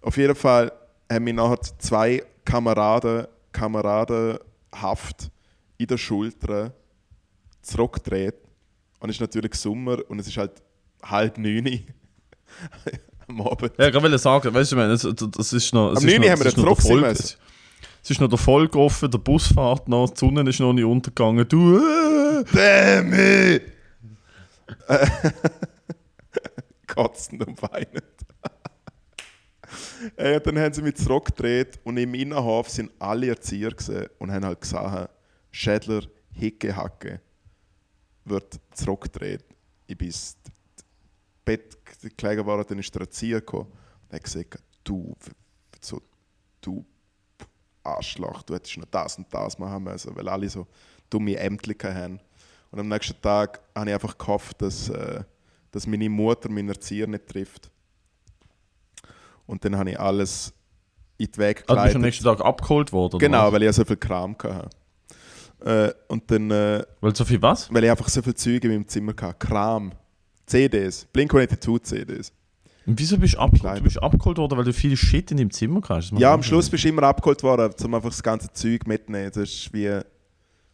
[0.00, 0.72] Auf jeden Fall
[1.10, 5.30] haben mich nachher zwei Kameraden, Kameradenhaft
[5.78, 6.72] in der Schulter
[7.62, 8.34] zurückgedreht.
[9.00, 10.52] Und es ist natürlich Sommer und es ist halt
[11.02, 11.84] halb neun
[13.28, 13.72] am Abend.
[13.78, 15.90] Ja, ich wollte sagen, weißt du, meine, das, das ist noch.
[15.90, 17.10] Am ist 9 noch- haben wir müssen.
[17.10, 17.38] es-
[18.10, 21.46] ist noch der Folge offen, der Bus fährt noch, die Sonne ist noch nicht untergegangen.
[21.48, 21.80] Du, äh,
[22.52, 23.72] Damn it!
[26.86, 28.04] Kotzend und weinend.
[30.16, 33.72] Ey, und dann haben sie mich zurückgedreht und im Innenhof sind alle Erzieher
[34.18, 35.10] und haben halt gesagt,
[35.50, 37.20] Schädler, Hicke, Hacke
[38.24, 39.44] wird zurückgedreht.
[39.86, 40.36] Ich bin ins
[41.44, 41.76] Bett
[42.16, 43.70] gelegen worden, dann ist der Erzieher gekommen
[44.02, 45.14] und hat gesagt, du,
[45.80, 46.02] so,
[46.60, 46.84] du
[47.82, 50.66] Arschloch, du hättest noch das und das machen müssen, weil alle so
[51.10, 52.20] dumme Ämter haben.
[52.74, 55.22] Und am nächsten Tag habe ich einfach gehofft, dass, äh,
[55.70, 57.70] dass meine Mutter meinen Erzieher nicht trifft.
[59.46, 60.52] Und dann habe ich alles
[61.16, 62.02] in die Wege also bist du am geleitet.
[62.02, 63.14] nächsten Tag abgeholt worden?
[63.14, 64.68] oder genau, weil ich ja so viel Kram hatte.
[65.64, 67.72] Äh, und dann, äh, Weil so viel was?
[67.72, 69.36] weil ich einfach so viel Zeug in meinem Zimmer hatte.
[69.38, 69.92] Kram,
[70.44, 72.32] CDs, Blink-182 CDs.
[72.86, 73.78] Und wieso bist du abgeholt?
[73.78, 76.10] Du bist abgeholt worden, weil du viel Shit in deinem Zimmer hast.
[76.18, 79.30] Ja, am Schluss bist du immer abgeholt worden, um einfach das ganze Zeug mitzunehmen.
[79.32, 80.00] Das ist wie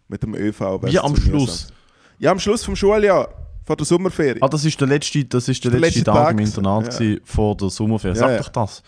[0.08, 0.60] mit dem ÖV.
[0.82, 1.66] Wie am Schluss.
[1.68, 1.79] mühsam.
[2.20, 3.28] Ja, am Schluss vom Schuljahr,
[3.64, 4.42] vor der Sommerferie.
[4.42, 7.00] Ah, das ist der letzte, das ist der Der letzte, letzte Tag, Tag im Internat
[7.00, 7.16] ja.
[7.24, 8.14] vor der Sommerferien.
[8.14, 8.36] Sag ja.
[8.38, 8.82] doch das.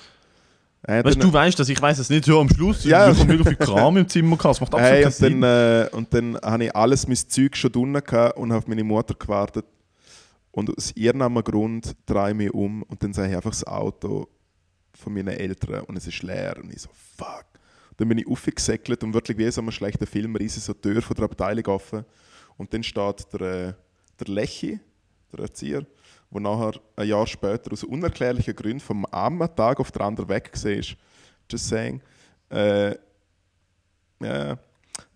[0.82, 2.26] Äh, Weißt du, weißt das, ich weiß es nicht.
[2.26, 3.10] Ja, am Schluss, Ja.
[3.10, 4.56] ich habe mega viel Kram im Zimmer gehabt.
[4.56, 5.40] Das macht absolut Hey, und Sinn.
[5.40, 8.66] dann, äh, und dann habe ich alles mein Zeug schon drinnen gehabt und habe auf
[8.66, 9.64] meine Mutter gewartet.
[10.50, 14.28] Und aus irgendeinem Grund drehe ich mich um und dann sehe ich einfach das Auto
[14.92, 16.56] von meinen Eltern und es ist leer.
[16.62, 17.46] Und ich so, fuck.
[17.96, 21.00] Dann bin ich aufgesäckelt und wirklich wie so einem schlechten Film riese so die Tür
[21.00, 22.04] von der Abteilung offen.
[22.56, 23.74] Und dann steht der, äh,
[24.20, 24.80] der Lechi,
[25.32, 25.86] der Erzieher,
[26.30, 30.50] der nachher ein Jahr später aus unerklärlichen Gründen vom einen Tag auf den anderen weg
[30.52, 30.96] war.
[31.50, 32.00] Just saying.
[32.50, 32.96] Äh,
[34.20, 34.56] ja,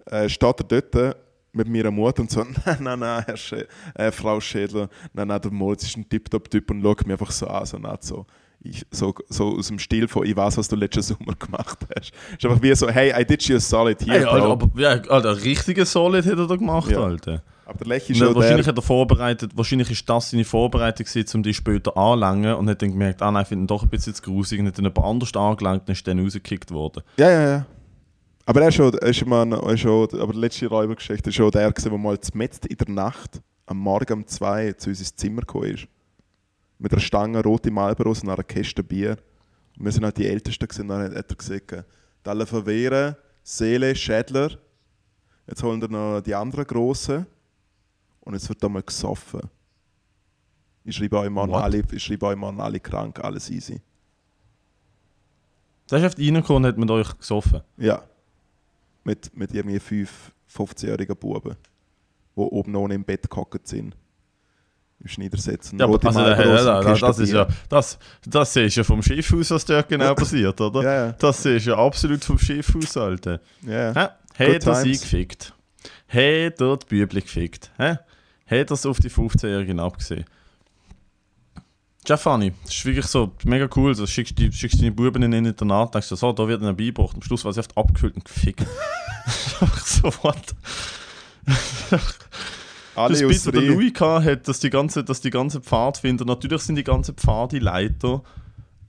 [0.07, 1.17] äh, steht er dort
[1.53, 5.41] mit meiner Mutter und so, nein, nein, nein, Herr Schä äh, Frau Schädler, nein, nein,
[5.41, 8.27] der Moritz ist ein Tipptopp-Typ und schaut mich einfach so an, so, nicht so,
[8.71, 12.13] ich, so, so aus dem Stil von, ich weiß, was du letzten Sommer gemacht hast.
[12.39, 14.25] ist einfach wie so, hey, I did you a solid here, Hey.
[14.25, 17.01] Alter, aber ja, Alter, richtige Solid hat er da gemacht, Ja.
[17.05, 17.43] Alter.
[17.65, 21.07] aber der Lech ist schon wahrscheinlich der, hat er vorbereitet, wahrscheinlich ist das seine Vorbereitung
[21.07, 23.83] gewesen, um die später anzulangen und hat dann gemerkt, ah nein, ich finde ihn doch
[23.83, 27.03] ein bisschen zu grusig und hat dann jemand anders angelangt und ist dann rausgekickt worden.
[27.19, 27.67] ja, ja, ja.
[28.49, 31.35] Aber er ist schon, er ist immer, er ist schon, aber die letzte Räubergeschichte ist
[31.35, 35.01] schon der gewesen, der mal mitten in der Nacht, am Morgen um zwei zu uns
[35.01, 35.89] ins Zimmer gekommen ist.
[36.79, 39.17] Mit einer Stange rote Marlboros und einer Kiste Bier.
[39.79, 41.85] Und wir sind halt die Ältesten gewesen, dann hat er gesagt,
[42.23, 44.59] Dalle verwehren, Seele, Schädler.
[45.47, 47.27] Jetzt holen wir noch die anderen Grossen.
[48.21, 49.43] Und jetzt wird da mal gesoffen.
[50.85, 51.51] Ich schreibe euch What?
[51.51, 53.81] alle, ich schreibe euch morgen alle krank, alles easy.
[55.87, 57.61] Da ist einfach reingekommen und hat mit euch gesoffen.
[57.77, 58.03] Ja.
[59.05, 61.57] Mit, mit irgendwie fünf 15-jährigen Buben,
[62.35, 63.97] die oben ohne im Bett gehockt sind.
[65.01, 65.79] Im Schneidersetzen.
[65.79, 69.03] Ja, also, Marlboros ja, und ja, das, ist ja, das, das siehst du ja vom
[69.03, 70.83] Schiff aus, was dort genau passiert, oder?
[70.83, 71.13] Ja, ja.
[71.13, 73.41] Das siehst du ja absolut vom Schiff aus, Alter.
[73.63, 73.93] Ja.
[74.37, 74.55] Hä?
[74.55, 75.53] Hat er sie gefickt?
[76.09, 77.71] Hat er die Bübli gefickt?
[77.79, 78.01] Hat
[78.47, 80.25] er es auf die 15-Jährigen abgesehen?
[82.07, 83.95] Giovanni, das ist wirklich so mega cool.
[83.95, 86.77] Du schickst, die, schickst deine Buben in den Internat, denkst du, so, da wird ihnen
[86.77, 87.17] beigebracht.
[87.17, 88.67] Am Schluss war sie oft abgefüllt und gefickt.
[89.85, 90.55] So, what?
[92.97, 93.63] Das was der.
[93.63, 98.23] Louis hat, dass die ganze, dass die ganze Pfadfinder, natürlich sind die ganzen Pfadeleiter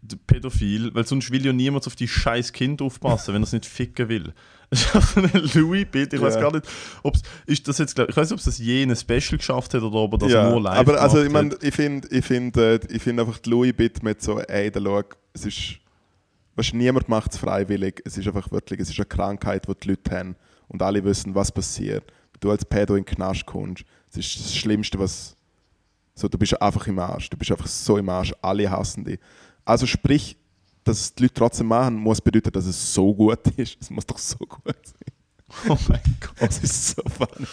[0.01, 3.53] d- pädophil, weil sonst will ja niemand auf die scheiß Kind aufpassen, wenn er es
[3.53, 4.33] nicht ficken will.
[4.69, 6.41] Ist einfach ein Louis-Bit, ich weiß Ja.
[6.41, 6.65] gar nicht,
[7.01, 9.73] ob's, ist das jetzt, ich weiß nicht, ob es das je in einem Special geschafft
[9.73, 12.25] hat oder ob er das ja, nur live aber also ich meine, ich finde ich
[12.25, 15.03] find, äh, ich find einfach die Louis Bit mit so, ey, da schau,
[15.33, 15.75] es ist,
[16.57, 19.87] weißt, niemand macht es freiwillig, es ist einfach wirklich, es ist eine Krankheit, die die
[19.91, 20.35] Leute haben
[20.67, 22.03] und alle wissen, was passiert.
[22.33, 23.85] Wenn du als Pädo in den Knast kommst,
[24.17, 25.35] es ist das Schlimmste, was,
[26.15, 29.19] so, du bist einfach im Arsch, du bist einfach so im Arsch, alle hassen dich.
[29.65, 30.37] Also sprich,
[30.83, 33.77] dass die Leute trotzdem machen, muss bedeuten, dass es so gut ist.
[33.79, 35.69] Es muss doch so gut sein.
[35.69, 36.49] Oh mein Gott.
[36.49, 37.47] Es ist so funny.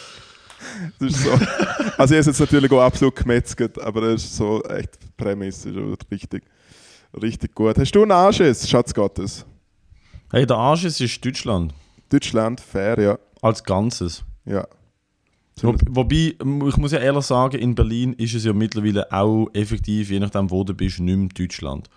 [0.99, 1.31] Es ist so.
[1.31, 5.71] Also ich habe es jetzt natürlich auch absolut gemetzelt, aber es ist so echt Prämisse
[5.71, 6.45] ist richtig,
[7.21, 7.79] richtig gut.
[7.79, 9.45] Hast du einen Anschiss, Schatz Gottes?
[10.33, 11.75] Hey, der Arsch ist, ist Deutschland.
[12.09, 13.19] Deutschland, fair, ja.
[13.43, 14.25] Als Ganzes.
[14.45, 14.67] ja.
[15.63, 16.35] Wo, wobei,
[16.69, 20.51] ich muss ja ehrlich sagen, in Berlin ist es ja mittlerweile auch effektiv, je nachdem
[20.51, 21.89] wo du bist, nicht mehr Deutschland.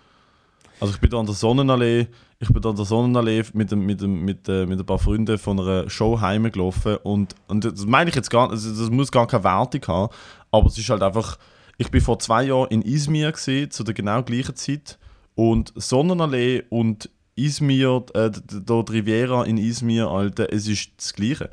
[0.80, 2.06] Also ich bin da an der Sonnenallee,
[2.38, 5.58] ich bin da an der Sonnenallee mit, mit, mit, äh, mit ein paar Freunden von
[5.58, 9.42] einer Show heimgelaufen und, und das meine ich jetzt gar nicht, das muss gar keine
[9.42, 10.14] Wertung haben,
[10.52, 11.36] aber es ist halt einfach,
[11.78, 14.98] ich bin vor zwei Jahren in Izmir gesehen zu der genau gleichen Zeit
[15.34, 21.12] und Sonnenallee und Izmir, äh, d- d- dort Riviera in Izmir, Alter, es ist das
[21.14, 21.50] Gleiche.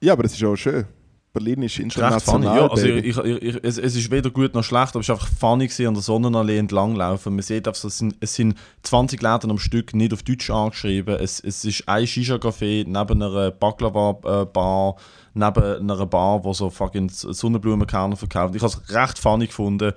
[0.00, 0.86] Ja, aber es ist auch schön.
[1.32, 2.56] Berlin ist international.
[2.56, 5.10] Ja, also ich, ich, ich, es, es ist weder gut noch schlecht, aber es ist
[5.10, 7.34] einfach funny gewesen, an der Sonnenallee entlanglaufen.
[7.34, 11.16] Man sieht einfach, es, sind, es sind 20 Läden am Stück nicht auf Deutsch angeschrieben.
[11.16, 14.96] Es, es ist ein Shisha-Café neben einer Baklava-Bar,
[15.34, 18.54] neben einer Bar, wo so fucking Sonnenblumenkerne verkauft.
[18.56, 19.92] Ich habe es recht funny gefunden,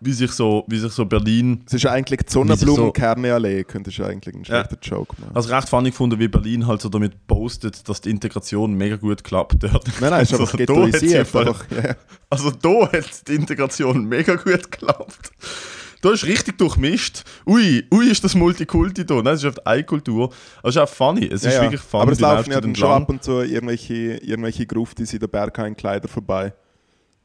[0.00, 2.92] wie sich so, wie sich so Berlin es ist eigentlich die sich so-
[3.64, 4.64] könntest du eigentlich einen Ja.
[4.64, 5.34] schlechten Joke machen.
[5.34, 9.24] Also recht funny gefunden, wie Berlin halt so damit postet, dass die Integration mega gut
[9.24, 9.86] klappt dort.
[10.00, 11.18] Nein, nein, ist Also, einfach da hat's ghettoisiert.
[11.20, 11.96] einfach- Einfach, ja.
[12.30, 15.30] Also da hat die Integration mega gut geklappt.
[16.00, 17.24] Da ist richtig durchmischt.
[17.44, 19.16] Ui, ui ist das Multikulti da.
[19.16, 20.30] Nein, es ist einfach eine Kultur.
[20.60, 21.26] Aber es ist auch funny.
[21.26, 21.62] Es Ja, ist ja.
[21.62, 22.02] wirklich funny.
[22.02, 26.06] Aber es laufen ja dann schon ab und zu irgendwelche, irgendwelche Gruftis in der Berghain-Kleider
[26.06, 26.52] vorbei.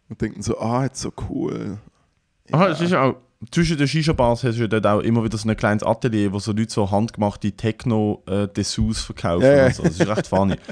[0.09, 1.77] Und denken so, ah, jetzt so cool.
[2.51, 3.15] Aha, es ist auch,
[3.51, 6.39] zwischen den Shisha-Bars hast du ja dort auch immer wieder so ein kleines Atelier, wo
[6.39, 9.45] so Leute so handgemachte Techno-Dessous verkaufen.
[9.45, 9.71] Ja, ja.
[9.71, 9.83] so.
[9.83, 10.55] Das ist recht funny.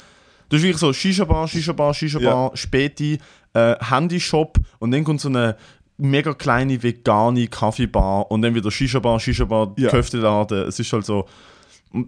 [0.49, 3.19] Du hast wirklich so Shisha-Bar, Shisha-Bar, Shisha-Bar, Späti,
[3.53, 5.55] äh, Handyshop und dann kommt so eine
[5.95, 9.89] mega kleine vegane Kaffeebar und dann wieder Shisha-Bar, Shisha-Bar, Ja.
[9.89, 10.67] Köfteladen.
[10.67, 11.25] Es ist halt so...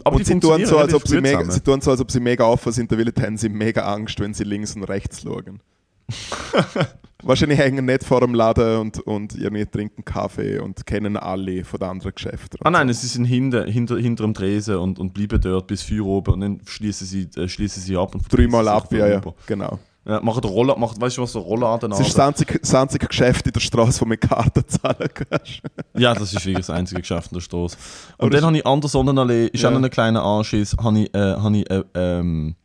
[0.04, 2.20] Aber Und sie tun, so, als ob sie, mega, sie tun so, als ob sie
[2.20, 5.62] mega offen sind, dabei haben sie mega Angst, wenn sie links und rechts schauen.
[7.26, 11.80] Wahrscheinlich hängen nicht vor dem Laden und, und irgendwie trinken Kaffee und kennen alle von
[11.80, 12.60] den anderen Geschäften.
[12.64, 16.02] Ah nein, sie sind hinter, hinter, hinter dem Tresen und, und bleiben dort bis 4
[16.02, 18.14] Uhr oben und dann schließen sie, äh, schließen sie ab.
[18.14, 19.80] Und Dreimal ab, ja, ja, genau.
[20.06, 23.08] Ja, machen Roller, macht, weißt du was, der Rollladen Es ist das einzige, das einzige
[23.08, 25.62] Geschäft in der Straße, wo man Karten zahlen kannst.
[25.98, 27.78] Ja, das ist wirklich das einzige Geschäft in der Straße.
[28.18, 29.70] Aber Und das dann habe ich an der Sonnenallee, ist Ja.
[29.70, 32.56] auch noch ein kleiner Anschiss, habe ich, äh, habe ich äh, ähm,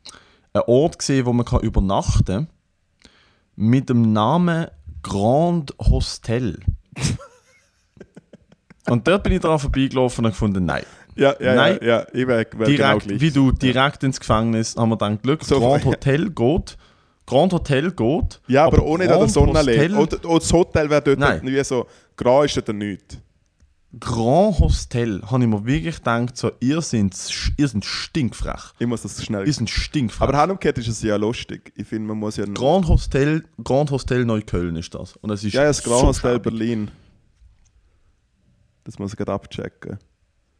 [0.53, 2.49] einen Ort gesehen, wo man kann übernachten kann,
[3.59, 4.68] mit dem Namen
[5.02, 6.61] Grand Hostel.
[8.88, 10.84] und dort bin ich dran vorbeigelaufen und gefunden, nein.
[11.16, 11.78] Ja, ja, Nein.
[11.82, 13.20] ja, ja, ich wäre wär genau Direkt, gleich.
[13.20, 15.42] wie du, direkt ins Gefängnis, haben wir dann Glück.
[15.42, 15.84] So, Grand.
[15.84, 16.76] Hotel geht.
[17.26, 18.40] Grand Hotel geht.
[18.46, 19.88] Ja, aber, ohne an der Grand Sonnenallee.
[19.90, 21.40] Hostel- Oder, oder das Hotel wäre dort Nein.
[21.42, 23.18] wie so, grau ist dort nichts.
[23.99, 27.16] Grand Hostel, habe ich mir wirklich gedacht, so, ihr seid,
[27.57, 28.74] ihr seid stinkfrech.
[28.78, 29.47] Ich muss das schnell...
[29.47, 30.28] Ihr seid stinkfrech.
[30.28, 31.72] Aber handumgekehrt ist es ja lustig.
[31.74, 32.45] Ich finde, man muss ja...
[32.45, 35.16] Grand Hostel, Grand Hostel Neukölln ist das.
[35.16, 36.43] Und es ist ja, ja, das Grand so Hostel schäbig.
[36.43, 36.91] Berlin.
[38.84, 39.99] Das muss ich gerade abchecken.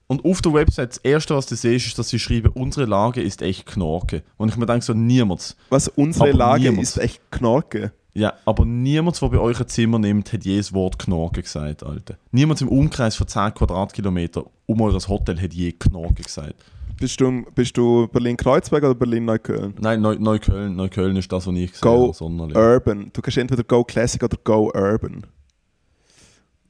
[0.07, 3.20] Und auf der Website, das erste, was du siehst, ist, dass sie schreiben, unsere Lage
[3.20, 4.22] ist echt Knorke.
[4.39, 6.83] Und ich mir denke so, niemand, Was, unsere Aber Lage niemand.
[6.83, 7.93] ist echt Knorke.
[8.19, 11.83] Ja, aber niemand, der bei euch ein Zimmer nimmt, hat je das Wort Knorke gesagt,
[11.83, 12.16] Alter.
[12.33, 16.55] Niemand im Umkreis von 10 Quadratkilometer um eures Hotel hat je Knorke gesagt.
[16.99, 19.75] Bist du, bist du Berlin-Kreuzberg oder Berlin-Neukölln?
[19.81, 22.14] Nein, Neu Neukölln, Neukölln ist das, was ich gesehen Go habe.
[22.14, 22.57] Sonderling.
[22.57, 23.11] Urban.
[23.12, 25.25] Du kannst entweder Go Classic oder Go Urban.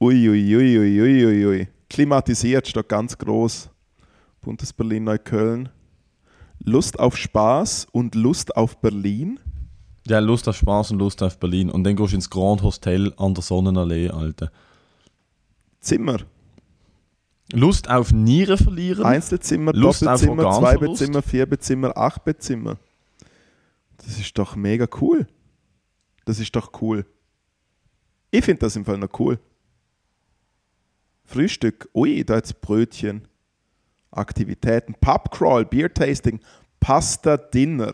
[0.00, 1.68] Ui, ui, ui, ui, ui, ui, ui.
[1.88, 3.70] Klimatisiert steht ganz groß.
[4.42, 5.70] Buntes Berlin-Neukölln.
[6.62, 9.40] Lust auf Spaß und Lust auf Berlin.
[10.08, 11.70] Ja, Lust auf Spaß und Lust auf Berlin.
[11.70, 14.50] Und dann gehst du ins Grand Hostel an der Sonnenallee, Alter.
[15.80, 16.18] Zimmer.
[17.52, 19.04] Lust auf Nieren verlieren?
[19.04, 20.80] Einzelzimmer, Lust auf Doppelzimmer, Organverlust?
[20.80, 22.76] Zweibettzimmer, Vierbettzimmer, Achtbettzimmer.
[23.98, 25.26] Das ist doch mega cool.
[26.24, 27.06] Das ist doch cool.
[28.30, 29.38] Ich finde das im Fall noch cool.
[31.24, 33.28] Frühstück, ui, da jetzt Brötchen.
[34.10, 36.40] Aktivitäten, Pubcrawl, Beer-Tasting,
[36.80, 37.92] Pasta, Dinner.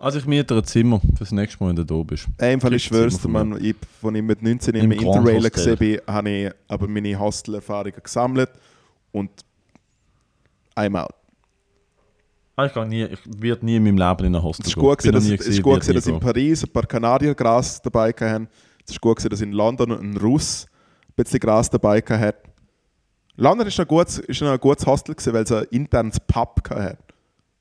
[0.00, 2.28] Also ich miete ein Zimmer fürs nächste Mal, wenn du da bist.
[2.38, 6.30] Fall, ich schwör's dir, man, ich, als ich mit 19 Im im gesehen bin, habe
[6.30, 8.50] ich aber meine Hostelerfahrungen gesammelt
[9.10, 9.30] und
[10.76, 11.10] I'm out.
[12.54, 14.74] Ah, ich, kann nie, ich werde nie in meinem Leben in ein Hostel Es ist
[14.76, 14.84] gehen.
[14.84, 16.20] gut, Bin gewesen, dass, nie es ist gut gewesen, dass in gehen.
[16.20, 18.48] Paris ein paar Kanadier Gras dabei hatten.
[18.84, 20.66] Es ist gut, gewesen, dass in London ein Russ
[21.08, 22.36] ein bisschen Gras dabei hat.
[23.34, 26.60] London ist noch ein gutes, ist ein gutes Hostel, gewesen, weil es ein internes Pub
[26.70, 26.98] hatte.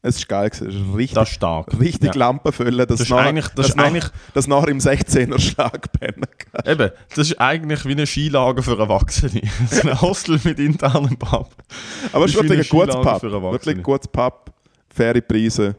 [0.04, 1.80] Es ist geil, es ist richtig, Das ist stark.
[1.80, 2.20] richtig ja.
[2.20, 5.92] Lampenfüllen, dass Das ist nachher- eigentlich- das ist nach- eigentlich- dass nachher im 16er Schlag
[5.92, 6.72] pennen kann.
[6.72, 9.42] Eben, das ist eigentlich wie ein Skilager für Erwachsene.
[9.72, 11.50] so ein Hostel mit internem Pub.
[12.14, 13.24] Aber es ist wirklich ein gutes Pub.
[13.24, 14.52] Wirklich ein gutes Pub,
[14.88, 15.76] faire Preise,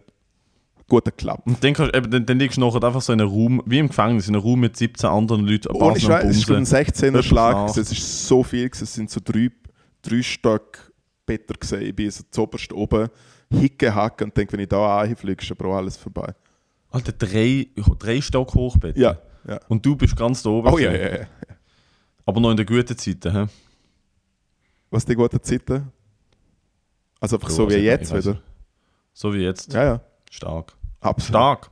[0.88, 1.46] guter Klapp.
[1.46, 3.78] Und dann, kannst, eben, dann, dann liegst du nachher einfach so in einem Raum, wie
[3.78, 6.76] im Gefängnis, in einem Raum mit 17 anderen Leuten, Ohne Scheiß, es ist ein Bumsen.
[6.76, 7.68] 16er Jemand Schlag.
[7.70, 8.68] Es ist so viel.
[8.72, 9.50] Es sind so drei,
[10.02, 10.92] drei Stück
[11.24, 11.82] Better gesehen.
[11.82, 13.08] Ich bin so zuoberst oben,
[13.50, 16.34] hicke, hacke und denke, wenn ich da anfliege, ist auch alles vorbei.
[16.90, 17.68] Alter, drei,
[17.98, 18.96] drei Stock Hochbett.
[18.96, 19.60] Ja, ja.
[19.68, 20.72] Und du bist ganz da oben.
[20.72, 21.26] Oh ja, ja, ja.
[22.24, 23.32] Aber noch in der guten Zeiten.
[23.32, 23.46] He?
[24.90, 25.92] Was die guten Zeiten?
[27.20, 28.40] Also einfach Ja, so wie also jetzt wieder.
[29.12, 29.72] So wie jetzt.
[29.72, 30.00] Ja, ja.
[30.30, 30.74] Stark.
[31.00, 31.28] Absolut.
[31.28, 31.70] Stark.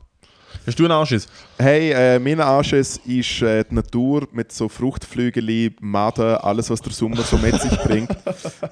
[0.67, 1.29] Hast du einen Anschiss?
[1.59, 6.93] Hey, äh, mein Anschiss ist äh, die Natur mit so Fruchtflügel, Maden, alles, was der
[6.93, 8.11] Sommer so mit sich bringt.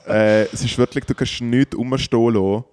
[0.07, 2.65] Äh, es ist wirklich, du kannst nichts rumstehen lassen.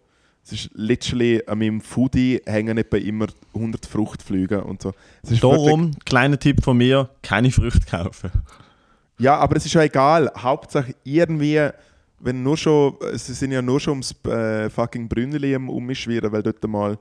[0.43, 4.93] Es ist literally an meinem Foodie hängen etwa immer 100 Fruchtflüge und so.
[5.39, 8.31] Darum, kleiner Tipp von mir, keine Früchte kaufen.
[9.19, 10.31] Ja, aber es ist ja egal.
[10.35, 11.69] Hauptsache irgendwie,
[12.19, 16.41] wenn nur schon, es sind ja nur schon ums äh, fucking Brünneli am Umschwirren, weil
[16.41, 16.97] du dort mal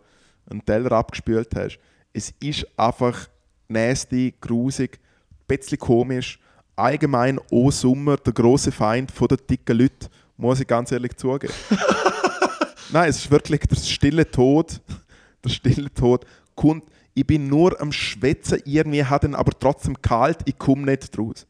[0.50, 1.78] einen Teller abgespült hast.
[2.12, 3.26] Es ist einfach
[3.68, 4.98] nasty, grusig,
[5.30, 6.38] ein bisschen komisch.
[6.76, 11.52] Allgemein auch Sommer der große Feind von den dicken Leuten, muss ich ganz ehrlich zugeben.
[12.92, 14.80] Nein, es ist wirklich der stille Tod.
[15.42, 16.84] Der stille Tod kommt.
[17.14, 21.46] Ich bin nur am Schwätzen, irgendwie hat ihn aber trotzdem kalt, ich komme nicht draus.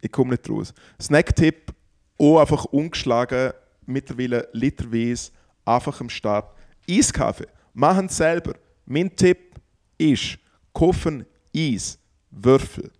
[0.00, 0.72] Ich komme nicht raus.
[1.00, 1.74] Snacktipp,
[2.16, 3.52] auch einfach ungeschlagen,
[3.86, 5.32] mittlerweile literweise,
[5.64, 6.54] einfach am Start.
[6.88, 8.54] Eiskaffee, machen es selber.
[8.86, 9.56] Mein Tipp
[9.98, 10.38] ist,
[10.72, 11.98] kaufen Eis,
[12.30, 12.92] Würfel,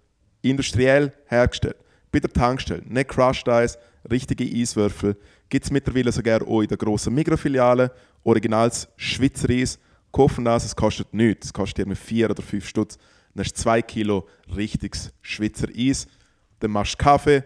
[0.42, 1.76] industriell hergestellt.
[2.10, 3.78] Bei der Tankstelle, nicht Crushed Eis,
[4.10, 5.16] richtige Eiswürfel.
[5.48, 7.90] Gibt es mittlerweile sogar auch in der grossen Mikrofiliale.
[8.24, 9.78] Originals Schweizer Eis.
[10.12, 11.46] Kaufen das, es kostet nichts.
[11.46, 12.98] Es kostet irgendwie 4 oder 5 Stutz.
[13.34, 16.06] Dann hast du 2 Kilo richtiges Schweizer Eis.
[16.60, 17.44] Dann machst du Kaffee,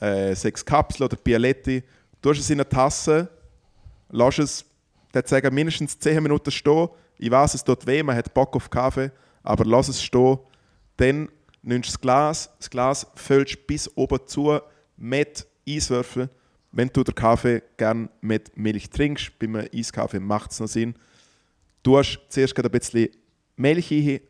[0.00, 1.82] äh, sechs Kapseln oder Bialetti.
[2.20, 3.28] Du hast es in eine Tasse,
[4.10, 4.64] lass es,
[5.24, 6.88] sagen, mindestens 10 Minuten stehen.
[7.18, 9.10] Ich weiß, es tut weh, man hat Bock auf Kaffee,
[9.42, 10.38] aber lass es stehen.
[10.96, 11.28] Dann
[11.62, 14.58] nimmst du das Glas, das Glas füllst bis oben zu
[14.96, 16.28] mit Eiswürfeln.
[16.76, 20.94] Wenn du den Kaffee gerne mit Milch trinkst, beim Eiskaffee macht es noch Sinn.
[21.82, 23.08] Du hast zuerst ein bisschen
[23.56, 24.20] Milch rein,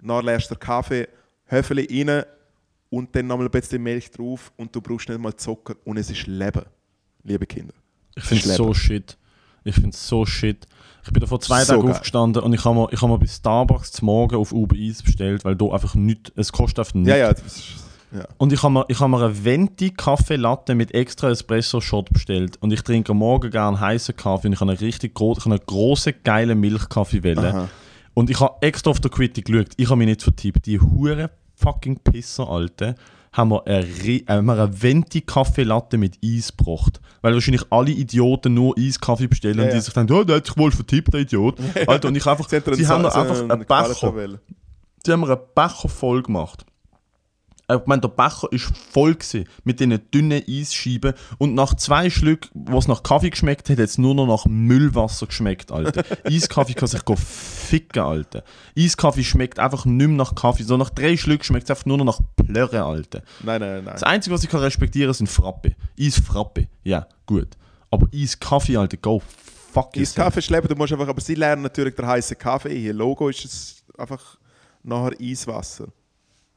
[0.00, 1.08] dann lässt du den Kaffee
[1.46, 2.24] Höfeli rein
[2.90, 6.08] und dann nochmal ein bisschen Milch drauf und du brauchst nicht mal Zucker und es
[6.08, 6.62] ist Leben,
[7.24, 7.74] liebe Kinder.
[8.14, 9.18] Ich finde es so shit.
[9.64, 10.64] Ich finde es so shit.
[11.04, 11.90] Ich bin da vor zwei So Tagen geil.
[11.92, 15.02] aufgestanden und ich habe mir, ich hab mir bei Starbucks zum Morgen auf Uber Eats
[15.02, 17.10] bestellt, weil da einfach nichts, es kostet einfach nichts.
[17.10, 18.26] Ja, ja, das ist, ja.
[18.38, 22.12] Und ich habe mir, ich hab mir eine Venti Kaffee Latte mit extra Espresso Shot
[22.12, 22.56] bestellt.
[22.60, 25.44] Und ich trinke am Morgen gerne heißen Kaffee und ich habe eine richtig gro ich
[25.46, 27.68] eine große geile Milchkaffeewelle.
[28.14, 29.72] Und ich habe extra auf der Quitty geschaut.
[29.76, 30.66] Ich habe mich nicht vertippt.
[30.66, 32.94] Die hure fucking Pisser, Alte,
[33.32, 37.00] haben wir eine, äh, haben wir eine Venti Kaffee Latte mit Eis gebracht.
[37.20, 39.82] Weil wahrscheinlich alle Idioten nur Eiskaffee bestellen Ja, und die ja.
[39.82, 41.58] sich denken, oh, der hat sich wohl vertippt, der Idiot.
[41.86, 44.38] Alter, und ich einfach, Sie, sie haben mir einfach einen Becher
[45.04, 46.64] Sie haben mir einen Becher voll gemacht.
[47.68, 52.48] Ich meine, der Becher ist voll gewesen mit diesen dünnen Eisscheiben und nach zwei Schlücken,
[52.54, 56.04] wo es nach Kaffee geschmeckt hat, hat es nur noch nach Müllwasser geschmeckt, Alter.
[56.24, 58.44] Eiskaffee kann sich ficken, Alter.
[58.78, 61.98] Eiskaffee schmeckt einfach nicht mehr nach Kaffee, so nach drei Schlücken schmeckt es einfach nur
[61.98, 63.22] noch nach Plörre, Alter.
[63.42, 63.94] Nein, nein, nein.
[63.94, 65.74] Das Einzige, was ich kann respektieren, sind Frappe.
[65.98, 67.48] Eisfrappe, ja, gut.
[67.90, 69.20] Aber Eiskaffee, Alter, go
[69.76, 70.26] fuck yourself.
[70.26, 72.78] Kaffee schleppen, du musst einfach, aber sie lernen natürlich der heiße Kaffee.
[72.78, 74.38] Hier Logo ist es einfach
[74.82, 75.88] nachher Eiswasser.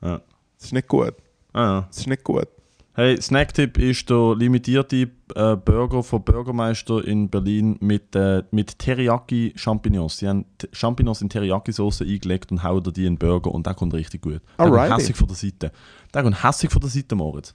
[0.01, 0.21] Ja.
[0.59, 1.15] Das ist nicht gut.
[1.53, 1.81] Ah, ja.
[1.87, 2.47] Das ist nicht gut.
[2.93, 9.53] Hey, Snacktipp ist der limitierte äh, Burger von Bürgermeister in Berlin mit, äh, mit Teriyaki
[9.55, 10.17] Champignons.
[10.17, 13.73] Sie haben T- Champignons in Teriyaki-Sauce eingelegt und hauen die in den Burger und der
[13.73, 14.41] kommt richtig gut.
[14.57, 15.71] Der kommt hässig von der Seite.
[16.13, 17.53] Der kommt hässig von der Seite, Moritz.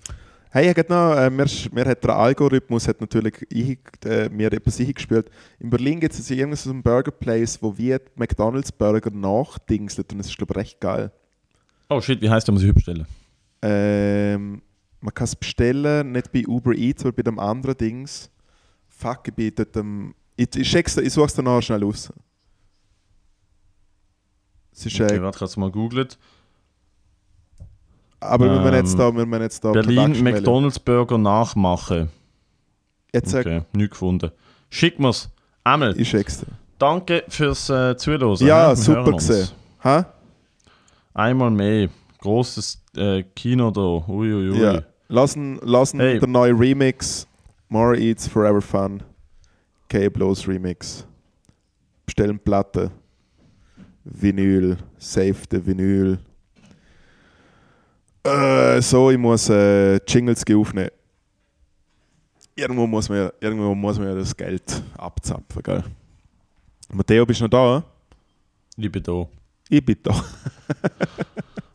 [0.50, 4.80] Hey, ich noch, äh, mir, mir hat der Algorithmus hat natürlich ich, äh, mir etwas
[4.80, 5.30] eingespielt.
[5.59, 10.11] In Berlin gibt es irgendeinen so einen Burger Place, wo wir die McDonalds Burger nachdingselt
[10.12, 11.12] und es ist glaube ich recht geil.
[11.89, 13.07] Oh shit, wie heißt der, muss ich bestellen?
[13.62, 14.62] Ähm,
[15.01, 18.30] man kann es bestellen, nicht bei Uber Eats, aber bei dem anderen Dings.
[18.89, 20.14] Fuck, ich bin dort am...
[20.37, 22.12] Ich, ich, check's, ich suche es dann nachher schnell aus.
[24.72, 26.09] Es ist, Okay, äh, warte, du mal googlen.
[28.18, 30.22] aber wir müssen jetzt ähm, da, wir müssen jetzt da Berlin.
[30.22, 32.09] McDonalds Burger nachmachen.
[33.12, 34.32] Jetzt Okay, nichts gefunden.
[34.70, 35.31] Schick mir's.
[35.62, 35.98] Einmal.
[35.98, 36.47] ich check's dir.
[36.78, 38.35] Danke fürs äh, Zuhören.
[38.47, 39.48] Ja, super gesehen.
[39.85, 40.06] Ha?
[41.15, 41.89] Einmal mehr.
[42.19, 43.81] Großes äh, Kino da.
[44.09, 44.61] Uiuiui.
[44.61, 44.82] Ja.
[45.09, 46.19] Lassen, lassen Hey.
[46.19, 47.27] der neue Remix.
[47.69, 49.03] More Eats Forever Fun.
[49.89, 51.07] K-Blows Remix.
[52.05, 52.91] Bestellen Platte.
[54.05, 54.77] Vinyl.
[54.99, 56.19] Save the Vinyl.
[58.24, 60.91] Äh, so, ich muss äh, Jingles aufnehmen.
[62.57, 65.85] Irgendwo muss, man, irgendwo muss man ja das Geld abzapfen, gell?
[66.93, 67.85] Matteo, bist du noch da?
[68.77, 69.27] Ich bin da.
[69.69, 70.23] Ich da.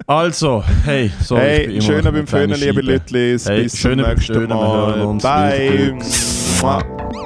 [0.06, 2.82] Also, hey, so ich bin hey, immer schöner beim Föhnen, liebe.
[2.82, 3.40] Leute.
[3.45, 5.18] Hey, Bis zum nächsten Mal.
[5.22, 7.20] Bye.